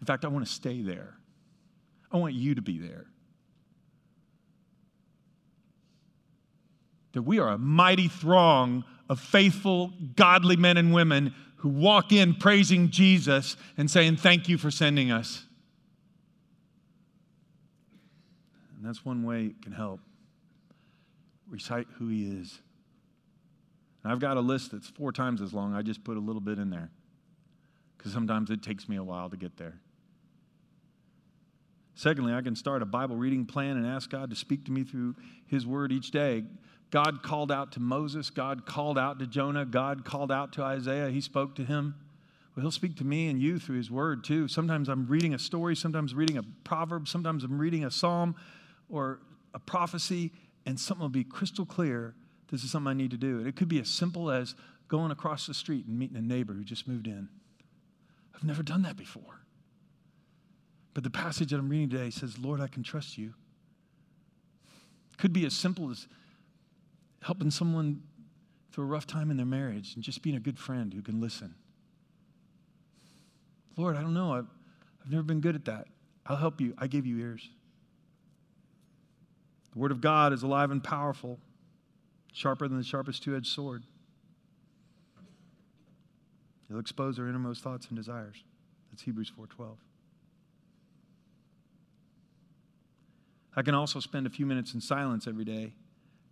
In 0.00 0.06
fact, 0.06 0.24
I 0.24 0.28
want 0.28 0.46
to 0.46 0.52
stay 0.52 0.82
there. 0.82 1.14
I 2.10 2.16
want 2.16 2.34
you 2.34 2.54
to 2.54 2.62
be 2.62 2.78
there. 2.78 3.06
That 7.12 7.22
we 7.22 7.38
are 7.38 7.48
a 7.48 7.58
mighty 7.58 8.08
throng 8.08 8.84
of 9.08 9.20
faithful, 9.20 9.92
godly 10.16 10.56
men 10.56 10.76
and 10.76 10.92
women 10.92 11.34
who 11.56 11.68
walk 11.68 12.12
in 12.12 12.34
praising 12.34 12.90
Jesus 12.90 13.56
and 13.76 13.90
saying, 13.90 14.16
Thank 14.16 14.48
you 14.48 14.56
for 14.56 14.70
sending 14.70 15.10
us. 15.10 15.44
And 18.76 18.88
that's 18.88 19.04
one 19.04 19.24
way 19.24 19.46
it 19.46 19.62
can 19.62 19.72
help. 19.72 20.00
Recite 21.48 21.86
who 21.98 22.08
he 22.08 22.30
is. 22.30 22.60
And 24.02 24.12
I've 24.12 24.20
got 24.20 24.36
a 24.36 24.40
list 24.40 24.72
that's 24.72 24.88
four 24.88 25.12
times 25.12 25.42
as 25.42 25.52
long. 25.52 25.74
I 25.74 25.82
just 25.82 26.04
put 26.04 26.16
a 26.16 26.20
little 26.20 26.40
bit 26.40 26.58
in 26.58 26.70
there 26.70 26.90
because 27.96 28.12
sometimes 28.12 28.50
it 28.50 28.62
takes 28.62 28.88
me 28.88 28.96
a 28.96 29.04
while 29.04 29.28
to 29.28 29.36
get 29.36 29.56
there. 29.56 29.80
Secondly, 31.94 32.32
I 32.32 32.40
can 32.40 32.56
start 32.56 32.80
a 32.80 32.86
Bible 32.86 33.16
reading 33.16 33.44
plan 33.44 33.76
and 33.76 33.86
ask 33.86 34.08
God 34.08 34.30
to 34.30 34.36
speak 34.36 34.64
to 34.64 34.72
me 34.72 34.84
through 34.84 35.16
His 35.46 35.66
Word 35.66 35.92
each 35.92 36.10
day. 36.10 36.44
God 36.90 37.22
called 37.22 37.52
out 37.52 37.72
to 37.72 37.80
Moses, 37.80 38.30
God 38.30 38.64
called 38.64 38.98
out 38.98 39.18
to 39.18 39.26
Jonah, 39.26 39.66
God 39.66 40.04
called 40.04 40.32
out 40.32 40.52
to 40.54 40.62
Isaiah. 40.62 41.10
He 41.10 41.20
spoke 41.20 41.54
to 41.56 41.64
him. 41.64 41.94
Well, 42.56 42.62
He'll 42.62 42.70
speak 42.70 42.96
to 42.96 43.04
me 43.04 43.28
and 43.28 43.38
you 43.38 43.58
through 43.58 43.76
His 43.76 43.90
Word 43.90 44.24
too. 44.24 44.48
Sometimes 44.48 44.88
I'm 44.88 45.06
reading 45.08 45.34
a 45.34 45.38
story, 45.38 45.76
sometimes 45.76 46.14
reading 46.14 46.38
a 46.38 46.42
proverb, 46.64 47.06
sometimes 47.06 47.44
I'm 47.44 47.58
reading 47.58 47.84
a 47.84 47.90
psalm 47.90 48.34
or 48.88 49.20
a 49.52 49.58
prophecy, 49.58 50.32
and 50.64 50.80
something 50.80 51.02
will 51.02 51.10
be 51.10 51.24
crystal 51.24 51.66
clear. 51.66 52.14
This 52.50 52.64
is 52.64 52.70
something 52.70 52.90
I 52.90 52.94
need 52.94 53.12
to 53.12 53.16
do. 53.16 53.38
And 53.38 53.46
it 53.46 53.56
could 53.56 53.68
be 53.68 53.80
as 53.80 53.88
simple 53.88 54.30
as 54.30 54.54
going 54.88 55.10
across 55.10 55.46
the 55.46 55.54
street 55.54 55.86
and 55.86 55.98
meeting 55.98 56.16
a 56.16 56.20
neighbor 56.20 56.52
who 56.52 56.64
just 56.64 56.88
moved 56.88 57.06
in. 57.06 57.28
I've 58.34 58.44
never 58.44 58.62
done 58.62 58.82
that 58.82 58.96
before. 58.96 59.40
But 60.94 61.04
the 61.04 61.10
passage 61.10 61.50
that 61.50 61.58
I'm 61.58 61.68
reading 61.68 61.90
today 61.90 62.10
says, 62.10 62.38
Lord, 62.38 62.60
I 62.60 62.66
can 62.66 62.82
trust 62.82 63.16
you. 63.16 63.34
Could 65.18 65.32
be 65.32 65.46
as 65.46 65.54
simple 65.54 65.90
as 65.90 66.08
helping 67.22 67.50
someone 67.50 68.02
through 68.72 68.84
a 68.84 68.86
rough 68.88 69.06
time 69.06 69.30
in 69.30 69.36
their 69.36 69.46
marriage 69.46 69.94
and 69.94 70.02
just 70.02 70.22
being 70.22 70.36
a 70.36 70.40
good 70.40 70.58
friend 70.58 70.92
who 70.92 71.02
can 71.02 71.20
listen. 71.20 71.54
Lord, 73.76 73.96
I 73.96 74.02
don't 74.02 74.14
know. 74.14 74.34
I've, 74.34 74.46
I've 75.04 75.10
never 75.10 75.22
been 75.22 75.40
good 75.40 75.54
at 75.54 75.64
that. 75.66 75.86
I'll 76.26 76.36
help 76.36 76.60
you. 76.60 76.74
I 76.78 76.86
gave 76.86 77.06
you 77.06 77.18
ears. 77.18 77.48
The 79.72 79.78
Word 79.78 79.92
of 79.92 80.00
God 80.00 80.32
is 80.32 80.42
alive 80.42 80.70
and 80.70 80.82
powerful, 80.82 81.38
sharper 82.32 82.68
than 82.68 82.78
the 82.78 82.84
sharpest 82.84 83.22
two 83.22 83.36
edged 83.36 83.46
sword. 83.46 83.84
It'll 86.68 86.80
expose 86.80 87.18
our 87.18 87.28
innermost 87.28 87.62
thoughts 87.62 87.88
and 87.88 87.96
desires. 87.96 88.44
That's 88.90 89.02
Hebrews 89.02 89.30
4:12. 89.30 89.76
I 93.56 93.62
can 93.62 93.74
also 93.74 93.98
spend 93.98 94.26
a 94.26 94.30
few 94.30 94.46
minutes 94.46 94.74
in 94.74 94.80
silence 94.80 95.26
every 95.26 95.44
day, 95.44 95.74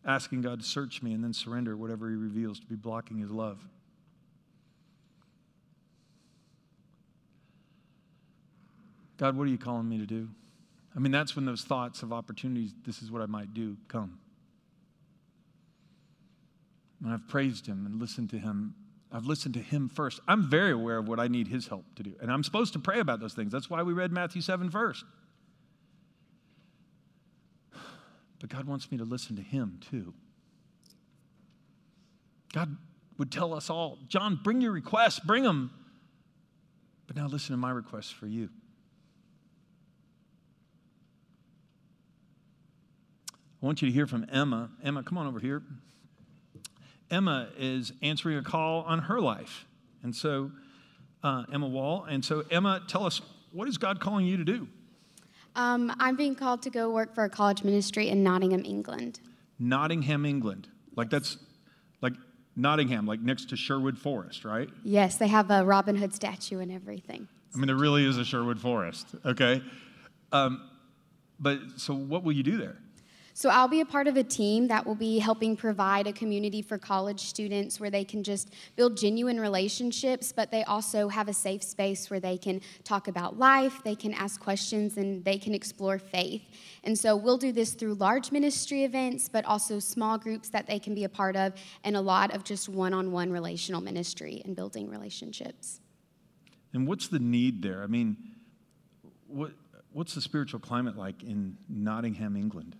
asking 0.04 0.42
God 0.42 0.60
to 0.60 0.64
search 0.64 1.02
me 1.02 1.12
and 1.12 1.22
then 1.22 1.32
surrender 1.32 1.76
whatever 1.76 2.08
He 2.08 2.14
reveals 2.14 2.60
to 2.60 2.66
be 2.66 2.76
blocking 2.76 3.18
His 3.18 3.30
love. 3.30 3.66
God, 9.16 9.36
what 9.36 9.48
are 9.48 9.50
you 9.50 9.58
calling 9.58 9.88
me 9.88 9.98
to 9.98 10.06
do? 10.06 10.28
I 10.94 11.00
mean, 11.00 11.10
that's 11.10 11.34
when 11.34 11.44
those 11.44 11.62
thoughts 11.62 12.02
of 12.02 12.12
opportunities, 12.12 12.72
this 12.86 13.02
is 13.02 13.10
what 13.10 13.20
I 13.20 13.26
might 13.26 13.52
do, 13.52 13.76
come. 13.88 14.20
And 17.02 17.12
I've 17.12 17.28
praised 17.28 17.66
Him 17.66 17.86
and 17.86 18.00
listened 18.00 18.30
to 18.30 18.38
Him. 18.38 18.74
I've 19.12 19.26
listened 19.26 19.54
to 19.54 19.60
Him 19.60 19.88
first. 19.88 20.20
I'm 20.28 20.50
very 20.50 20.72
aware 20.72 20.98
of 20.98 21.08
what 21.08 21.20
I 21.20 21.28
need 21.28 21.48
His 21.48 21.68
help 21.68 21.84
to 21.96 22.02
do. 22.02 22.14
And 22.20 22.30
I'm 22.30 22.42
supposed 22.42 22.72
to 22.74 22.78
pray 22.78 23.00
about 23.00 23.20
those 23.20 23.34
things. 23.34 23.52
That's 23.52 23.70
why 23.70 23.82
we 23.82 23.92
read 23.92 24.12
Matthew 24.12 24.42
7 24.42 24.70
first. 24.70 25.04
But 28.40 28.50
God 28.50 28.64
wants 28.66 28.90
me 28.90 28.98
to 28.98 29.04
listen 29.04 29.36
to 29.36 29.42
Him 29.42 29.80
too. 29.90 30.14
God 32.52 32.76
would 33.18 33.32
tell 33.32 33.52
us 33.52 33.68
all, 33.68 33.98
John, 34.08 34.38
bring 34.42 34.60
your 34.60 34.72
requests, 34.72 35.18
bring 35.20 35.42
them. 35.42 35.70
But 37.06 37.16
now 37.16 37.26
listen 37.26 37.52
to 37.52 37.56
my 37.56 37.70
requests 37.70 38.10
for 38.10 38.26
you. 38.26 38.48
I 43.60 43.66
want 43.66 43.82
you 43.82 43.88
to 43.88 43.92
hear 43.92 44.06
from 44.06 44.26
Emma. 44.30 44.70
Emma, 44.84 45.02
come 45.02 45.18
on 45.18 45.26
over 45.26 45.40
here. 45.40 45.62
Emma 47.10 47.48
is 47.58 47.92
answering 48.02 48.38
a 48.38 48.42
call 48.42 48.82
on 48.82 49.00
her 49.00 49.20
life. 49.20 49.66
And 50.02 50.14
so, 50.14 50.50
uh, 51.22 51.44
Emma 51.52 51.66
Wall. 51.66 52.04
And 52.04 52.24
so, 52.24 52.44
Emma, 52.50 52.82
tell 52.86 53.04
us, 53.04 53.20
what 53.52 53.68
is 53.68 53.78
God 53.78 54.00
calling 54.00 54.26
you 54.26 54.36
to 54.36 54.44
do? 54.44 54.68
Um, 55.56 55.92
I'm 55.98 56.16
being 56.16 56.34
called 56.34 56.62
to 56.62 56.70
go 56.70 56.90
work 56.90 57.14
for 57.14 57.24
a 57.24 57.30
college 57.30 57.64
ministry 57.64 58.08
in 58.08 58.22
Nottingham, 58.22 58.64
England. 58.64 59.20
Nottingham, 59.58 60.24
England. 60.24 60.68
Like 60.94 61.10
that's 61.10 61.36
like 62.00 62.12
Nottingham, 62.54 63.06
like 63.06 63.20
next 63.20 63.48
to 63.50 63.56
Sherwood 63.56 63.98
Forest, 63.98 64.44
right? 64.44 64.68
Yes, 64.84 65.16
they 65.16 65.28
have 65.28 65.50
a 65.50 65.64
Robin 65.64 65.96
Hood 65.96 66.14
statue 66.14 66.60
and 66.60 66.70
everything. 66.70 67.26
I 67.54 67.58
mean, 67.58 67.66
there 67.66 67.76
really 67.76 68.04
is 68.04 68.18
a 68.18 68.24
Sherwood 68.24 68.60
Forest, 68.60 69.14
okay? 69.24 69.62
Um, 70.32 70.68
but 71.40 71.58
so, 71.76 71.94
what 71.94 72.22
will 72.22 72.32
you 72.32 72.42
do 72.42 72.58
there? 72.58 72.76
So 73.38 73.50
I'll 73.50 73.68
be 73.68 73.82
a 73.82 73.86
part 73.86 74.08
of 74.08 74.16
a 74.16 74.24
team 74.24 74.66
that 74.66 74.84
will 74.84 74.96
be 74.96 75.20
helping 75.20 75.54
provide 75.54 76.08
a 76.08 76.12
community 76.12 76.60
for 76.60 76.76
college 76.76 77.20
students 77.20 77.78
where 77.78 77.88
they 77.88 78.02
can 78.02 78.24
just 78.24 78.52
build 78.74 78.96
genuine 78.96 79.38
relationships, 79.38 80.32
but 80.32 80.50
they 80.50 80.64
also 80.64 81.06
have 81.06 81.28
a 81.28 81.32
safe 81.32 81.62
space 81.62 82.10
where 82.10 82.18
they 82.18 82.36
can 82.36 82.60
talk 82.82 83.06
about 83.06 83.38
life, 83.38 83.80
they 83.84 83.94
can 83.94 84.12
ask 84.12 84.40
questions, 84.40 84.96
and 84.96 85.24
they 85.24 85.38
can 85.38 85.54
explore 85.54 86.00
faith. 86.00 86.42
And 86.82 86.98
so 86.98 87.14
we'll 87.14 87.38
do 87.38 87.52
this 87.52 87.74
through 87.74 87.94
large 87.94 88.32
ministry 88.32 88.82
events, 88.82 89.28
but 89.28 89.44
also 89.44 89.78
small 89.78 90.18
groups 90.18 90.48
that 90.48 90.66
they 90.66 90.80
can 90.80 90.92
be 90.92 91.04
a 91.04 91.08
part 91.08 91.36
of, 91.36 91.52
and 91.84 91.94
a 91.94 92.00
lot 92.00 92.34
of 92.34 92.42
just 92.42 92.68
one 92.68 92.92
on 92.92 93.12
one 93.12 93.30
relational 93.30 93.80
ministry 93.80 94.42
and 94.46 94.56
building 94.56 94.90
relationships. 94.90 95.78
And 96.74 96.88
what's 96.88 97.06
the 97.06 97.20
need 97.20 97.62
there? 97.62 97.84
I 97.84 97.86
mean, 97.86 98.16
what, 99.28 99.52
what's 99.92 100.16
the 100.16 100.20
spiritual 100.20 100.58
climate 100.58 100.96
like 100.96 101.22
in 101.22 101.56
Nottingham, 101.68 102.36
England? 102.36 102.74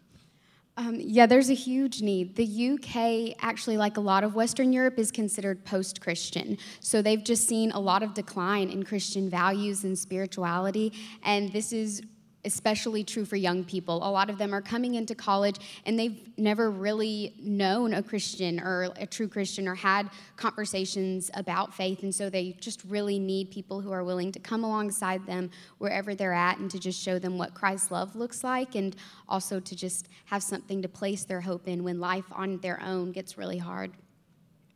Um, 0.79 0.97
yeah, 1.01 1.27
there's 1.27 1.51
a 1.51 1.55
huge 1.55 2.03
need. 2.03 2.37
The 2.37 2.71
UK, 2.71 3.37
actually, 3.43 3.77
like 3.77 3.97
a 3.97 4.01
lot 4.01 4.23
of 4.23 4.37
Western 4.37 4.73
Europe, 4.73 4.97
is 4.97 5.11
considered 5.11 5.64
post 5.64 6.01
Christian. 6.01 6.57
So 6.79 7.03
they've 7.03 7.23
just 7.23 7.49
seen 7.49 7.73
a 7.73 7.81
lot 7.81 8.05
of 8.05 8.14
decline 8.14 8.71
in 8.71 8.85
Christian 8.85 9.29
values 9.29 9.83
and 9.83 9.99
spirituality. 9.99 10.93
And 11.25 11.53
this 11.53 11.73
is 11.73 12.01
especially 12.49 13.05
true 13.05 13.25
for 13.27 13.37
young 13.37 13.63
people. 13.63 13.97
A 13.99 14.11
lot 14.11 14.31
of 14.31 14.39
them 14.39 14.55
are 14.55 14.63
coming 14.63 14.95
into 14.95 15.15
college 15.15 15.57
and 15.85 15.99
they've 15.99 16.19
never 16.39 16.71
really 16.71 17.35
known 17.39 17.93
a 17.93 18.03
Christian 18.03 18.59
or 18.59 18.91
a 18.97 19.07
true 19.07 19.29
Christian 19.29 19.69
or 19.69 19.75
had 19.75 20.11
conversations 20.37 21.31
about 21.35 21.75
faith. 21.75 22.03
And 22.03 22.13
so 22.13 22.31
they 22.31 22.57
just 22.59 22.83
really 22.85 23.19
need 23.19 23.51
people 23.51 23.83
who 23.83 23.93
are 23.93 24.03
willing 24.03 24.33
to 24.33 24.41
come 24.41 24.65
alongside 24.65 25.27
them 25.27 25.51
wherever 25.77 26.15
they're 26.15 26.33
at 26.33 26.59
and 26.59 26.71
to 26.71 26.79
just 26.79 27.01
show 27.01 27.19
them 27.19 27.37
what 27.37 27.55
Christ's 27.55 27.91
love 27.91 28.17
looks 28.17 28.43
like 28.43 28.75
and 28.75 28.97
also 29.29 29.61
to 29.61 29.77
just 29.77 30.09
have 30.25 30.43
something 30.43 30.81
to 30.81 30.89
place 30.89 31.25
their 31.25 31.43
hope 31.43 31.69
in 31.69 31.85
when 31.85 32.01
life 32.01 32.25
on 32.33 32.59
their 32.59 32.83
own 32.83 33.13
gets 33.13 33.37
really 33.37 33.59
hard. 33.59 33.93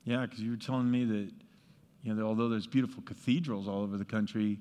Yeah, 0.04 0.26
because 0.26 0.40
you 0.40 0.50
were 0.50 0.56
telling 0.56 0.90
me 0.90 1.04
that, 1.06 1.30
you 2.02 2.14
know, 2.14 2.26
although 2.26 2.50
there's 2.50 2.66
beautiful 2.66 3.02
cathedrals 3.02 3.66
all 3.66 3.82
over 3.82 3.96
the 3.96 4.04
country, 4.04 4.58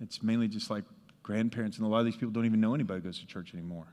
it's 0.00 0.22
mainly 0.22 0.48
just 0.48 0.68
like 0.68 0.84
grandparents, 1.22 1.78
and 1.78 1.86
a 1.86 1.88
lot 1.88 2.00
of 2.00 2.04
these 2.04 2.16
people 2.16 2.30
don't 2.30 2.46
even 2.46 2.60
know 2.60 2.74
anybody 2.74 3.00
who 3.00 3.04
goes 3.04 3.18
to 3.20 3.26
church 3.26 3.54
anymore. 3.54 3.86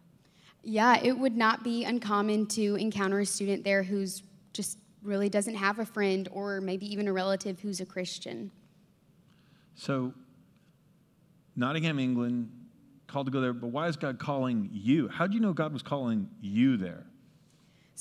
Yeah, 0.63 0.99
it 1.01 1.17
would 1.17 1.37
not 1.37 1.63
be 1.63 1.85
uncommon 1.85 2.47
to 2.47 2.75
encounter 2.75 3.19
a 3.19 3.25
student 3.25 3.63
there 3.63 3.83
who's 3.83 4.23
just 4.53 4.77
really 5.03 5.29
doesn't 5.29 5.55
have 5.55 5.79
a 5.79 5.85
friend 5.85 6.27
or 6.31 6.59
maybe 6.59 6.91
even 6.91 7.07
a 7.07 7.13
relative 7.13 7.59
who's 7.59 7.79
a 7.79 7.85
Christian. 7.85 8.51
So, 9.75 10.13
Nottingham, 11.55 11.99
England, 11.99 12.51
called 13.07 13.27
to 13.27 13.31
go 13.31 13.39
there, 13.39 13.53
but 13.53 13.67
why 13.67 13.87
is 13.87 13.95
God 13.95 14.19
calling 14.19 14.69
you? 14.71 15.07
How 15.07 15.25
do 15.25 15.35
you 15.35 15.39
know 15.39 15.53
God 15.53 15.71
was 15.71 15.81
calling 15.81 16.29
you 16.41 16.77
there? 16.77 17.05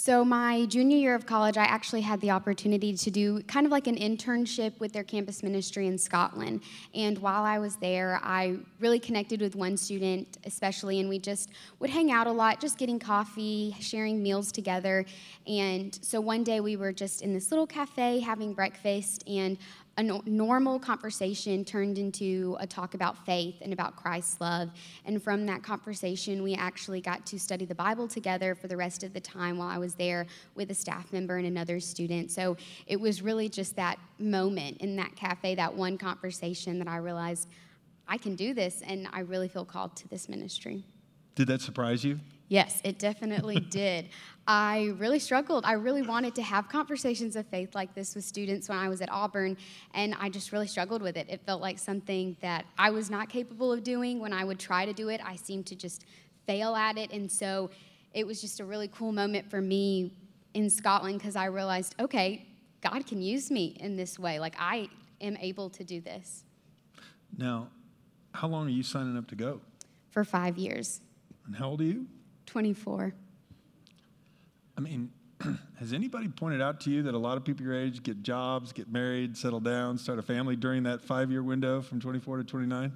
So, 0.00 0.24
my 0.24 0.64
junior 0.66 0.96
year 0.96 1.16
of 1.16 1.26
college, 1.26 1.56
I 1.56 1.64
actually 1.64 2.02
had 2.02 2.20
the 2.20 2.30
opportunity 2.30 2.94
to 2.96 3.11
do 3.11 3.42
kind 3.42 3.66
of 3.66 3.72
like 3.72 3.88
an 3.88 3.96
internship 3.96 4.78
with 4.78 4.92
their 4.92 5.02
campus 5.02 5.42
ministry 5.42 5.88
in 5.88 5.98
Scotland. 5.98 6.61
And 6.94 7.18
while 7.18 7.42
I 7.42 7.58
was 7.58 7.74
there, 7.74 8.20
I 8.22 8.58
really 8.78 9.00
connected 9.00 9.40
with 9.40 9.56
one 9.56 9.76
student, 9.76 10.38
especially, 10.44 11.00
and 11.00 11.08
we 11.08 11.18
just 11.18 11.50
would 11.80 11.90
hang 11.90 12.12
out 12.12 12.28
a 12.28 12.30
lot, 12.30 12.61
just 12.61 12.78
getting 12.78 13.00
coffee, 13.00 13.74
sharing 13.80 14.22
meals 14.22 14.52
together. 14.52 15.04
And 15.48 15.98
so 16.00 16.20
one 16.20 16.44
day 16.44 16.61
we 16.61 16.76
were 16.76 16.92
just 16.92 17.20
in 17.22 17.34
this 17.34 17.50
little 17.50 17.66
cafe 17.66 18.20
having 18.20 18.52
breakfast, 18.52 19.24
and 19.26 19.58
a 19.98 20.02
no- 20.02 20.22
normal 20.26 20.78
conversation 20.78 21.64
turned 21.64 21.98
into 21.98 22.56
a 22.61 22.66
talk 22.66 22.94
about 22.94 23.26
faith 23.26 23.56
and 23.61 23.72
about 23.72 23.96
Christ's 23.96 24.40
love. 24.40 24.70
And 25.04 25.20
from 25.20 25.44
that 25.46 25.64
conversation, 25.64 26.42
we 26.44 26.54
actually 26.54 27.00
got 27.00 27.26
to 27.26 27.38
study 27.38 27.64
the 27.64 27.74
Bible 27.74 28.06
together 28.06 28.54
for 28.54 28.68
the 28.68 28.76
rest 28.76 29.02
of 29.02 29.12
the 29.12 29.20
time 29.20 29.58
while 29.58 29.68
I 29.68 29.76
was 29.76 29.94
there 29.94 30.26
with 30.54 30.70
a 30.70 30.74
staff 30.74 31.12
member 31.12 31.37
and 31.37 31.46
another 31.46 31.80
student. 31.80 32.30
So 32.30 32.56
it 32.87 32.98
was 32.98 33.22
really 33.22 33.48
just 33.48 33.74
that 33.74 33.98
moment 34.20 34.78
in 34.78 34.94
that 34.96 35.16
cafe, 35.16 35.56
that 35.56 35.74
one 35.74 35.98
conversation 35.98 36.78
that 36.78 36.87
I 36.87 36.98
realized 36.98 37.48
I 38.06 38.18
can 38.18 38.37
do 38.37 38.54
this 38.54 38.82
and 38.87 39.08
I 39.12 39.20
really 39.20 39.48
feel 39.48 39.64
called 39.64 39.96
to 39.96 40.08
this 40.08 40.28
ministry. 40.28 40.84
Did 41.34 41.48
that 41.48 41.61
surprise 41.61 42.04
you? 42.04 42.20
Yes, 42.48 42.80
it 42.84 42.98
definitely 42.98 43.61
did. 43.70 44.08
I 44.46 44.94
really 44.96 45.18
struggled. 45.18 45.66
I 45.66 45.72
really 45.72 46.00
wanted 46.00 46.34
to 46.37 46.42
have 46.42 46.68
conversations 46.68 47.37
of 47.37 47.46
faith 47.48 47.74
like 47.74 47.94
this 47.94 48.14
with 48.14 48.24
students 48.24 48.68
when 48.68 48.78
I 48.78 48.88
was 48.88 49.02
at 49.02 49.12
Auburn, 49.12 49.58
and 49.92 50.14
I 50.18 50.30
just 50.30 50.52
really 50.52 50.66
struggled 50.66 51.02
with 51.02 51.16
it. 51.16 51.26
It 51.28 51.42
felt 51.44 51.61
like 51.61 51.78
something 51.78 52.37
that 52.40 52.64
I 52.78 52.90
was 52.90 53.11
not 53.11 53.28
capable 53.28 53.72
of 53.72 53.82
doing. 53.82 54.20
When 54.20 54.32
I 54.32 54.44
would 54.44 54.58
try 54.58 54.87
to 54.87 54.94
do 54.94 55.11
it, 55.11 55.20
I 55.22 55.37
seemed 55.37 55.66
to 55.66 55.76
just 55.76 56.06
fail 56.46 56.74
at 56.74 56.96
it. 56.96 57.12
And 57.12 57.30
so 57.30 57.70
it 58.14 58.26
was 58.26 58.40
just 58.40 58.61
a 58.61 58.64
really 58.64 58.88
cool 58.88 59.12
moment 59.12 59.50
for 59.50 59.61
me 59.61 60.14
in 60.54 60.70
Scotland 60.70 61.18
because 61.18 61.37
I 61.37 61.44
realized, 61.46 61.94
okay, 62.00 62.46
God 62.80 63.06
can 63.06 63.20
use 63.20 63.50
me 63.50 63.76
in 63.80 63.96
this 63.96 64.18
way. 64.18 64.40
Like, 64.40 64.54
I 64.58 64.88
am 65.20 65.37
able 65.37 65.68
to 65.70 65.84
do 65.84 66.00
this. 66.00 66.44
Now, 67.37 67.68
how 68.32 68.48
long 68.48 68.66
are 68.66 68.70
you 68.70 68.82
signing 68.82 69.16
up 69.18 69.28
to 69.28 69.37
go? 69.37 69.61
For 70.11 70.24
five 70.24 70.56
years. 70.56 71.02
And 71.46 71.54
how 71.54 71.68
old 71.68 71.80
are 71.82 71.84
you? 71.84 72.06
24. 72.48 73.14
I 74.76 74.80
mean, 74.80 75.11
has 75.78 75.92
anybody 75.92 76.28
pointed 76.28 76.61
out 76.61 76.80
to 76.80 76.90
you 76.90 77.02
that 77.02 77.14
a 77.14 77.18
lot 77.18 77.37
of 77.37 77.44
people 77.44 77.64
your 77.64 77.74
age 77.74 78.02
get 78.02 78.22
jobs, 78.22 78.72
get 78.72 78.90
married, 78.90 79.37
settle 79.37 79.61
down, 79.61 79.98
start 79.98 80.18
a 80.18 80.22
family 80.22 80.56
during 80.56 80.82
that 80.84 81.02
five 81.02 81.30
year 81.30 81.42
window 81.42 81.80
from 81.80 82.00
24 82.00 82.38
to 82.38 82.44
29? 82.44 82.92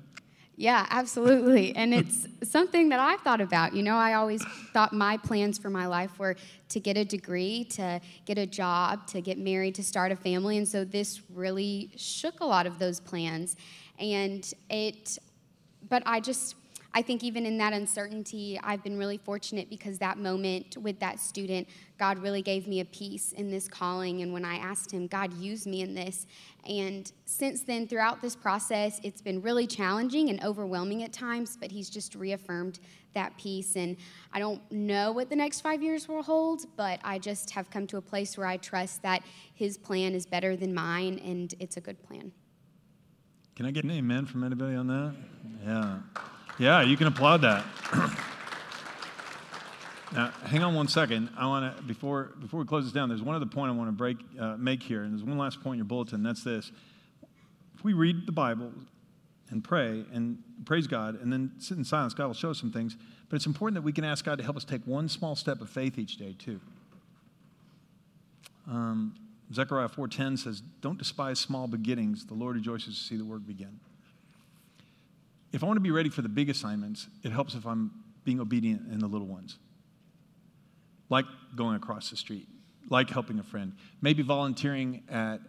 Yeah, 0.57 0.87
absolutely. 0.91 1.75
And 1.77 1.93
it's 1.95 2.27
something 2.45 2.89
that 2.91 3.01
I've 3.01 3.21
thought 3.21 3.41
about. 3.41 3.75
You 3.75 3.83
know, 3.83 3.97
I 3.97 4.15
always 4.15 4.43
thought 4.73 4.93
my 4.93 5.17
plans 5.19 5.59
for 5.59 5.71
my 5.71 5.87
life 5.87 6.19
were 6.19 6.37
to 6.71 6.81
get 6.81 6.97
a 6.97 7.05
degree, 7.05 7.65
to 7.71 8.01
get 8.25 8.39
a 8.39 8.47
job, 8.47 9.07
to 9.09 9.21
get 9.21 9.39
married, 9.39 9.75
to 9.77 9.83
start 9.83 10.13
a 10.13 10.17
family. 10.17 10.57
And 10.57 10.67
so 10.67 10.85
this 10.85 11.21
really 11.33 11.91
shook 11.97 12.41
a 12.41 12.47
lot 12.47 12.67
of 12.67 12.79
those 12.79 13.01
plans. 13.01 13.57
And 13.99 14.51
it, 14.71 15.19
but 15.89 16.03
I 16.07 16.21
just, 16.21 16.57
I 16.95 17.01
think 17.01 17.25
even 17.25 17.47
in 17.47 17.57
that 17.59 17.73
uncertainty, 17.73 18.61
I've 18.63 18.83
been 18.83 18.99
really 18.99 19.17
fortunate 19.17 19.71
because 19.71 19.99
that 19.99 20.19
moment 20.19 20.77
with 20.77 20.99
that 21.01 21.21
student, 21.21 21.67
God 21.99 22.19
really 22.19 22.43
gave 22.43 22.69
me 22.69 22.81
a 22.81 22.85
peace 22.85 23.33
in 23.33 23.51
this 23.51 23.67
calling. 23.67 24.21
And 24.21 24.33
when 24.33 24.45
I 24.45 24.57
asked 24.57 24.91
Him, 24.91 25.07
God, 25.07 25.33
use 25.35 25.67
me 25.67 25.81
in 25.81 25.95
this. 25.95 26.27
And 26.69 27.11
since 27.25 27.63
then, 27.63 27.89
throughout 27.89 28.21
this 28.21 28.37
process, 28.37 29.01
it's 29.03 29.23
been 29.23 29.41
really 29.41 29.67
challenging 29.67 30.29
and 30.29 30.43
overwhelming 30.45 31.03
at 31.03 31.15
times, 31.15 31.57
but 31.59 31.71
He's 31.71 31.89
just 31.89 32.15
reaffirmed 32.15 32.79
that 33.15 33.37
peace. 33.39 33.75
And 33.75 33.97
I 34.35 34.39
don't 34.39 34.61
know 34.71 35.13
what 35.13 35.31
the 35.31 35.37
next 35.37 35.63
five 35.63 35.83
years 35.83 36.09
will 36.09 36.23
hold, 36.23 36.67
but 36.77 37.01
I 37.03 37.19
just 37.19 37.51
have 37.51 37.71
come 37.71 37.87
to 37.87 37.97
a 37.97 38.03
place 38.03 38.37
where 38.37 38.47
I 38.47 38.59
trust 38.59 39.01
that 39.03 39.23
His 39.55 39.79
plan 39.79 40.15
is 40.15 40.27
better 40.27 40.57
than 40.57 40.75
mine, 40.75 41.19
and 41.25 41.55
it's 41.59 41.79
a 41.79 41.81
good 41.81 42.03
plan. 42.03 42.33
Can 43.57 43.65
I 43.65 43.71
get 43.71 43.85
an 43.85 43.91
amen 43.93 44.27
from 44.27 44.45
anybody 44.45 44.77
on 44.77 44.87
that? 44.89 45.15
Yeah. 45.65 45.99
Yeah, 46.59 46.83
you 46.83 46.97
can 46.97 47.07
applaud 47.07 47.41
that. 47.43 47.65
now, 50.13 50.31
hang 50.45 50.63
on 50.63 50.75
one 50.75 50.87
second. 50.87 51.31
I 51.37 51.47
want 51.47 51.77
to 51.77 51.83
before 51.85 52.33
before 52.41 52.61
we 52.61 52.67
close 52.67 52.85
this 52.85 52.93
down. 52.93 53.09
There's 53.09 53.23
one 53.23 53.35
other 53.35 53.47
point 53.47 53.73
I 53.73 53.75
want 53.75 53.89
to 53.89 53.93
break 53.93 54.19
uh, 54.39 54.57
make 54.59 54.83
here, 54.83 55.03
and 55.03 55.13
there's 55.13 55.25
one 55.25 55.39
last 55.39 55.63
point 55.63 55.75
in 55.75 55.79
your 55.79 55.87
bulletin. 55.87 56.23
That's 56.23 56.45
this: 56.45 56.71
if 57.75 57.83
we 57.83 57.95
read 57.95 58.27
the 58.27 58.33
Bible 58.33 58.71
and 59.51 59.65
pray 59.65 60.05
and 60.13 60.39
praise 60.67 60.87
God, 60.87 61.21
and 61.21 61.33
then 61.33 61.53
sit 61.59 61.79
in 61.79 61.85
silence, 61.85 62.13
God 62.13 62.27
will 62.27 62.35
show 62.35 62.51
us 62.51 62.61
some 62.61 62.71
things. 62.71 62.97
But 63.31 63.37
it's 63.37 63.47
important 63.47 63.77
that 63.77 63.83
we 63.83 63.93
can 63.93 64.05
ask 64.05 64.23
God 64.23 64.37
to 64.37 64.45
help 64.45 64.59
us 64.59 64.65
take 64.65 64.87
one 64.87 65.09
small 65.09 65.35
step 65.35 65.63
of 65.63 65.71
faith 65.71 65.99
each 65.99 66.19
day 66.19 66.37
too. 66.39 66.61
Um, 68.71 69.15
Zechariah 69.55 69.89
4:10 69.89 70.37
says, 70.37 70.61
"Don't 70.83 70.99
despise 70.99 71.41
small 71.41 71.67
beginnings. 71.67 72.27
The 72.27 72.35
Lord 72.35 72.57
rejoices 72.57 72.99
to 72.99 73.03
see 73.03 73.17
the 73.17 73.25
work 73.25 73.47
begin." 73.47 73.81
If 75.53 75.63
I 75.63 75.67
want 75.67 75.77
to 75.77 75.83
be 75.83 75.91
ready 75.91 76.09
for 76.09 76.23
the 76.23 76.29
big 76.29 76.49
assignments, 76.49 77.09
it 77.23 77.31
helps 77.31 77.55
if 77.55 77.67
I'm 77.67 77.91
being 78.25 78.41
obedient 78.41 78.91
in 78.91 78.99
the 78.99 79.07
little 79.07 79.27
ones. 79.27 79.59
Like 81.11 81.27
going 81.55 81.77
across 81.77 82.11
the 82.11 82.17
street, 82.17 82.49
like 82.89 83.11
helping 83.11 83.39
a 83.39 83.43
friend, 83.43 83.75
maybe 84.01 84.23
volunteering 84.23 85.03
at 85.11 85.41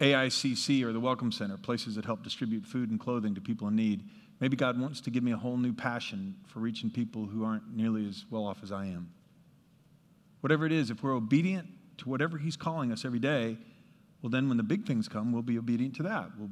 AICC 0.00 0.82
or 0.82 0.92
the 0.92 0.98
Welcome 0.98 1.30
Center, 1.30 1.56
places 1.56 1.94
that 1.94 2.04
help 2.04 2.24
distribute 2.24 2.66
food 2.66 2.90
and 2.90 2.98
clothing 2.98 3.34
to 3.36 3.40
people 3.40 3.68
in 3.68 3.76
need. 3.76 4.02
Maybe 4.40 4.56
God 4.56 4.80
wants 4.80 5.00
to 5.02 5.10
give 5.10 5.22
me 5.22 5.30
a 5.30 5.36
whole 5.36 5.56
new 5.56 5.72
passion 5.72 6.34
for 6.48 6.58
reaching 6.58 6.90
people 6.90 7.26
who 7.26 7.44
aren't 7.44 7.76
nearly 7.76 8.08
as 8.08 8.24
well 8.30 8.44
off 8.44 8.64
as 8.64 8.72
I 8.72 8.86
am. 8.86 9.12
Whatever 10.40 10.66
it 10.66 10.72
is, 10.72 10.90
if 10.90 11.04
we're 11.04 11.14
obedient 11.14 11.68
to 11.98 12.08
whatever 12.08 12.36
He's 12.36 12.56
calling 12.56 12.90
us 12.90 13.04
every 13.04 13.20
day, 13.20 13.56
well, 14.20 14.30
then 14.30 14.48
when 14.48 14.56
the 14.56 14.64
big 14.64 14.86
things 14.86 15.08
come, 15.08 15.32
we'll 15.32 15.42
be 15.42 15.58
obedient 15.58 15.94
to 15.96 16.02
that. 16.04 16.30
We'll 16.36 16.50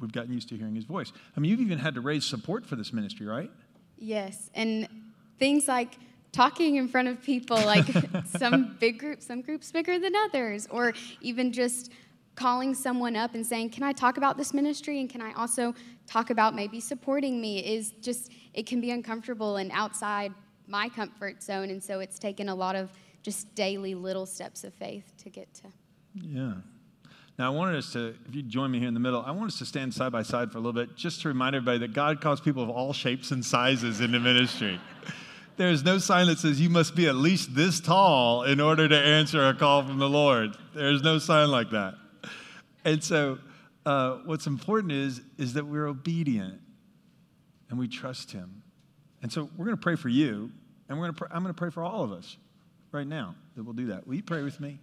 we've 0.00 0.12
gotten 0.12 0.32
used 0.32 0.48
to 0.50 0.56
hearing 0.56 0.74
his 0.74 0.84
voice. 0.84 1.12
I 1.36 1.40
mean, 1.40 1.50
you've 1.50 1.60
even 1.60 1.78
had 1.78 1.94
to 1.94 2.00
raise 2.00 2.24
support 2.24 2.66
for 2.66 2.76
this 2.76 2.92
ministry, 2.92 3.26
right? 3.26 3.50
Yes, 3.96 4.50
and 4.54 4.88
things 5.38 5.68
like 5.68 5.98
talking 6.32 6.76
in 6.76 6.88
front 6.88 7.08
of 7.08 7.22
people, 7.22 7.56
like 7.56 7.86
some 8.26 8.76
big 8.80 8.98
groups, 8.98 9.26
some 9.26 9.40
groups 9.40 9.70
bigger 9.70 9.98
than 9.98 10.14
others, 10.16 10.66
or 10.70 10.92
even 11.20 11.52
just 11.52 11.92
calling 12.34 12.74
someone 12.74 13.16
up 13.16 13.34
and 13.34 13.46
saying, 13.46 13.70
Can 13.70 13.82
I 13.82 13.92
talk 13.92 14.16
about 14.16 14.36
this 14.36 14.52
ministry? 14.52 15.00
And 15.00 15.08
can 15.08 15.22
I 15.22 15.32
also 15.34 15.74
talk 16.06 16.30
about 16.30 16.54
maybe 16.54 16.80
supporting 16.80 17.40
me? 17.40 17.60
Is 17.60 17.92
just, 18.00 18.32
it 18.52 18.66
can 18.66 18.80
be 18.80 18.90
uncomfortable 18.90 19.56
and 19.56 19.70
outside 19.72 20.32
my 20.66 20.88
comfort 20.88 21.42
zone. 21.42 21.70
And 21.70 21.82
so 21.82 22.00
it's 22.00 22.18
taken 22.18 22.48
a 22.48 22.54
lot 22.54 22.76
of 22.76 22.90
just 23.22 23.54
daily 23.54 23.94
little 23.94 24.26
steps 24.26 24.64
of 24.64 24.74
faith 24.74 25.12
to 25.18 25.30
get 25.30 25.52
to. 25.54 25.68
Yeah. 26.14 26.54
Now, 27.38 27.52
I 27.52 27.56
wanted 27.56 27.76
us 27.76 27.92
to, 27.94 28.14
if 28.28 28.34
you 28.34 28.42
join 28.42 28.70
me 28.70 28.78
here 28.78 28.86
in 28.86 28.94
the 28.94 29.00
middle, 29.00 29.22
I 29.26 29.32
want 29.32 29.48
us 29.48 29.58
to 29.58 29.66
stand 29.66 29.92
side 29.92 30.12
by 30.12 30.22
side 30.22 30.52
for 30.52 30.58
a 30.58 30.60
little 30.60 30.72
bit 30.72 30.94
just 30.94 31.22
to 31.22 31.28
remind 31.28 31.56
everybody 31.56 31.78
that 31.78 31.92
God 31.92 32.20
calls 32.20 32.40
people 32.40 32.62
of 32.62 32.70
all 32.70 32.92
shapes 32.92 33.32
and 33.32 33.44
sizes 33.44 34.00
into 34.00 34.20
ministry. 34.20 34.80
There's 35.56 35.84
no 35.84 35.98
sign 35.98 36.26
that 36.28 36.38
says 36.38 36.60
you 36.60 36.70
must 36.70 36.94
be 36.94 37.06
at 37.06 37.16
least 37.16 37.54
this 37.54 37.80
tall 37.80 38.44
in 38.44 38.60
order 38.60 38.88
to 38.88 38.96
answer 38.96 39.48
a 39.48 39.54
call 39.54 39.84
from 39.84 39.98
the 39.98 40.08
Lord. 40.08 40.56
There's 40.74 41.02
no 41.02 41.18
sign 41.18 41.50
like 41.50 41.70
that. 41.70 41.94
And 42.84 43.02
so, 43.02 43.38
uh, 43.86 44.18
what's 44.24 44.46
important 44.46 44.92
is, 44.92 45.20
is 45.38 45.54
that 45.54 45.66
we're 45.66 45.86
obedient 45.86 46.60
and 47.68 47.78
we 47.78 47.88
trust 47.88 48.32
Him. 48.32 48.62
And 49.22 49.32
so, 49.32 49.48
we're 49.56 49.64
going 49.64 49.76
to 49.76 49.82
pray 49.82 49.94
for 49.96 50.08
you, 50.08 50.50
and 50.88 50.98
we're 50.98 51.04
going 51.04 51.14
to 51.14 51.18
pray, 51.18 51.28
I'm 51.30 51.42
going 51.42 51.54
to 51.54 51.58
pray 51.58 51.70
for 51.70 51.82
all 51.82 52.02
of 52.02 52.12
us. 52.12 52.36
right 52.92 53.06
now 53.06 53.34
that 53.56 53.62
we'll 53.62 53.74
do 53.74 53.86
that. 53.86 54.06
Will 54.06 54.14
you 54.14 54.22
pray 54.22 54.42
with 54.42 54.60
me? 54.60 54.78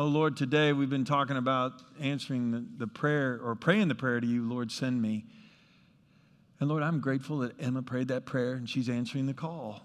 Oh 0.00 0.06
Lord, 0.06 0.34
today 0.34 0.72
we've 0.72 0.88
been 0.88 1.04
talking 1.04 1.36
about 1.36 1.82
answering 2.00 2.52
the, 2.52 2.64
the 2.78 2.86
prayer 2.86 3.38
or 3.44 3.54
praying 3.54 3.88
the 3.88 3.94
prayer 3.94 4.18
to 4.18 4.26
you, 4.26 4.48
Lord, 4.48 4.72
send 4.72 5.02
me. 5.02 5.26
And 6.58 6.70
Lord, 6.70 6.82
I'm 6.82 7.00
grateful 7.00 7.40
that 7.40 7.52
Emma 7.60 7.82
prayed 7.82 8.08
that 8.08 8.24
prayer 8.24 8.54
and 8.54 8.66
she's 8.66 8.88
answering 8.88 9.26
the 9.26 9.34
call. 9.34 9.82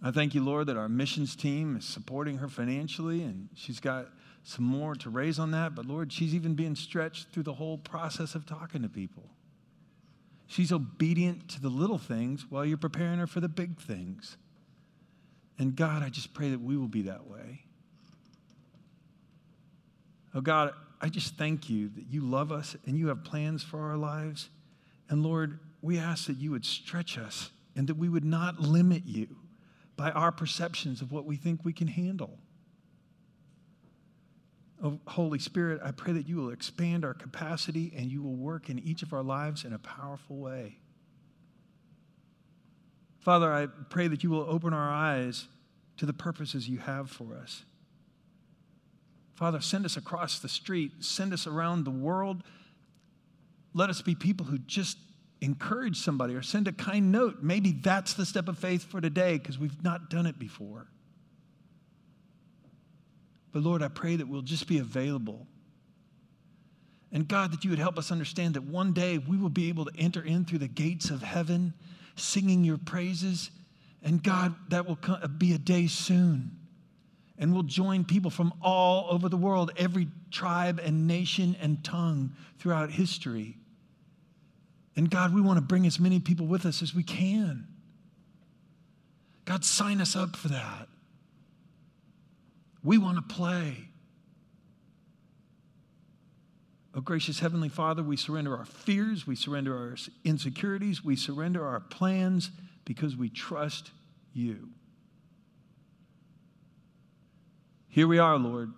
I 0.00 0.12
thank 0.12 0.32
you, 0.32 0.44
Lord, 0.44 0.68
that 0.68 0.76
our 0.76 0.88
missions 0.88 1.34
team 1.34 1.76
is 1.76 1.84
supporting 1.84 2.38
her 2.38 2.46
financially 2.46 3.24
and 3.24 3.48
she's 3.56 3.80
got 3.80 4.06
some 4.44 4.64
more 4.64 4.94
to 4.94 5.10
raise 5.10 5.40
on 5.40 5.50
that. 5.50 5.74
But 5.74 5.86
Lord, 5.86 6.12
she's 6.12 6.36
even 6.36 6.54
being 6.54 6.76
stretched 6.76 7.32
through 7.32 7.42
the 7.42 7.54
whole 7.54 7.78
process 7.78 8.36
of 8.36 8.46
talking 8.46 8.82
to 8.82 8.88
people. 8.88 9.28
She's 10.46 10.70
obedient 10.70 11.48
to 11.48 11.60
the 11.60 11.68
little 11.68 11.98
things 11.98 12.46
while 12.48 12.64
you're 12.64 12.78
preparing 12.78 13.18
her 13.18 13.26
for 13.26 13.40
the 13.40 13.48
big 13.48 13.80
things. 13.80 14.36
And 15.58 15.74
God, 15.74 16.04
I 16.04 16.10
just 16.10 16.32
pray 16.32 16.50
that 16.50 16.60
we 16.60 16.76
will 16.76 16.86
be 16.86 17.02
that 17.02 17.26
way. 17.26 17.64
Oh 20.38 20.40
God, 20.40 20.72
I 21.00 21.08
just 21.08 21.34
thank 21.34 21.68
you 21.68 21.88
that 21.96 22.04
you 22.08 22.20
love 22.20 22.52
us 22.52 22.76
and 22.86 22.96
you 22.96 23.08
have 23.08 23.24
plans 23.24 23.64
for 23.64 23.80
our 23.90 23.96
lives. 23.96 24.50
And 25.08 25.24
Lord, 25.24 25.58
we 25.82 25.98
ask 25.98 26.28
that 26.28 26.36
you 26.36 26.52
would 26.52 26.64
stretch 26.64 27.18
us 27.18 27.50
and 27.74 27.88
that 27.88 27.96
we 27.96 28.08
would 28.08 28.24
not 28.24 28.60
limit 28.60 29.02
you 29.04 29.26
by 29.96 30.12
our 30.12 30.30
perceptions 30.30 31.02
of 31.02 31.10
what 31.10 31.24
we 31.24 31.34
think 31.34 31.64
we 31.64 31.72
can 31.72 31.88
handle. 31.88 32.38
Oh, 34.80 35.00
Holy 35.08 35.40
Spirit, 35.40 35.80
I 35.82 35.90
pray 35.90 36.12
that 36.12 36.28
you 36.28 36.36
will 36.36 36.50
expand 36.50 37.04
our 37.04 37.14
capacity 37.14 37.92
and 37.96 38.06
you 38.08 38.22
will 38.22 38.36
work 38.36 38.70
in 38.70 38.78
each 38.78 39.02
of 39.02 39.12
our 39.12 39.24
lives 39.24 39.64
in 39.64 39.72
a 39.72 39.78
powerful 39.80 40.36
way. 40.36 40.78
Father, 43.18 43.52
I 43.52 43.66
pray 43.66 44.06
that 44.06 44.22
you 44.22 44.30
will 44.30 44.46
open 44.48 44.72
our 44.72 44.88
eyes 44.88 45.48
to 45.96 46.06
the 46.06 46.12
purposes 46.12 46.68
you 46.68 46.78
have 46.78 47.10
for 47.10 47.34
us. 47.34 47.64
Father, 49.38 49.60
send 49.60 49.84
us 49.84 49.96
across 49.96 50.40
the 50.40 50.48
street, 50.48 50.90
send 50.98 51.32
us 51.32 51.46
around 51.46 51.84
the 51.84 51.92
world. 51.92 52.42
Let 53.72 53.88
us 53.88 54.02
be 54.02 54.16
people 54.16 54.44
who 54.44 54.58
just 54.58 54.98
encourage 55.40 55.96
somebody 55.96 56.34
or 56.34 56.42
send 56.42 56.66
a 56.66 56.72
kind 56.72 57.12
note. 57.12 57.36
Maybe 57.40 57.70
that's 57.70 58.14
the 58.14 58.26
step 58.26 58.48
of 58.48 58.58
faith 58.58 58.82
for 58.82 59.00
today 59.00 59.38
because 59.38 59.56
we've 59.56 59.80
not 59.84 60.10
done 60.10 60.26
it 60.26 60.40
before. 60.40 60.88
But 63.52 63.62
Lord, 63.62 63.80
I 63.80 63.86
pray 63.86 64.16
that 64.16 64.26
we'll 64.26 64.42
just 64.42 64.66
be 64.66 64.78
available. 64.78 65.46
And 67.12 67.28
God, 67.28 67.52
that 67.52 67.62
you 67.62 67.70
would 67.70 67.78
help 67.78 67.96
us 67.96 68.10
understand 68.10 68.54
that 68.54 68.64
one 68.64 68.92
day 68.92 69.18
we 69.18 69.36
will 69.36 69.50
be 69.50 69.68
able 69.68 69.84
to 69.84 69.92
enter 69.96 70.20
in 70.20 70.46
through 70.46 70.58
the 70.58 70.66
gates 70.66 71.10
of 71.10 71.22
heaven 71.22 71.74
singing 72.16 72.64
your 72.64 72.76
praises. 72.76 73.52
And 74.02 74.20
God, 74.20 74.56
that 74.70 74.88
will 74.88 74.98
be 75.38 75.52
a 75.52 75.58
day 75.58 75.86
soon. 75.86 76.57
And 77.38 77.54
we'll 77.54 77.62
join 77.62 78.04
people 78.04 78.30
from 78.30 78.52
all 78.60 79.06
over 79.10 79.28
the 79.28 79.36
world, 79.36 79.70
every 79.76 80.08
tribe 80.30 80.80
and 80.82 81.06
nation 81.06 81.56
and 81.60 81.84
tongue 81.84 82.32
throughout 82.58 82.90
history 82.90 83.58
and 84.98 85.08
God, 85.08 85.32
we 85.32 85.40
want 85.40 85.58
to 85.58 85.60
bring 85.60 85.86
as 85.86 86.00
many 86.00 86.18
people 86.18 86.46
with 86.46 86.66
us 86.66 86.82
as 86.82 86.92
we 86.92 87.04
can. 87.04 87.68
God, 89.44 89.64
sign 89.64 90.00
us 90.00 90.16
up 90.16 90.34
for 90.34 90.48
that. 90.48 90.88
We 92.82 92.98
want 92.98 93.16
to 93.16 93.22
play. 93.22 93.90
Oh, 96.96 97.00
gracious 97.00 97.38
Heavenly 97.38 97.68
Father, 97.68 98.02
we 98.02 98.16
surrender 98.16 98.56
our 98.56 98.64
fears, 98.64 99.24
we 99.24 99.36
surrender 99.36 99.72
our 99.72 99.96
insecurities, 100.24 101.04
we 101.04 101.14
surrender 101.14 101.64
our 101.64 101.78
plans 101.78 102.50
because 102.84 103.14
we 103.14 103.28
trust 103.28 103.92
you. 104.32 104.70
Here 107.88 108.06
we 108.06 108.18
are, 108.18 108.36
Lord. 108.36 108.72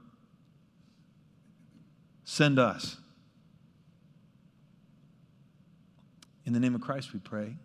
Send 2.24 2.58
us. 2.58 2.96
In 6.46 6.52
the 6.52 6.60
name 6.60 6.74
of 6.74 6.80
Christ 6.80 7.12
we 7.12 7.20
pray. 7.20 7.44
And 7.44 7.58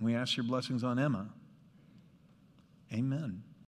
we 0.00 0.14
ask 0.14 0.36
your 0.36 0.44
blessings 0.44 0.84
on 0.84 0.98
Emma. 0.98 1.28
Amen. 2.92 3.42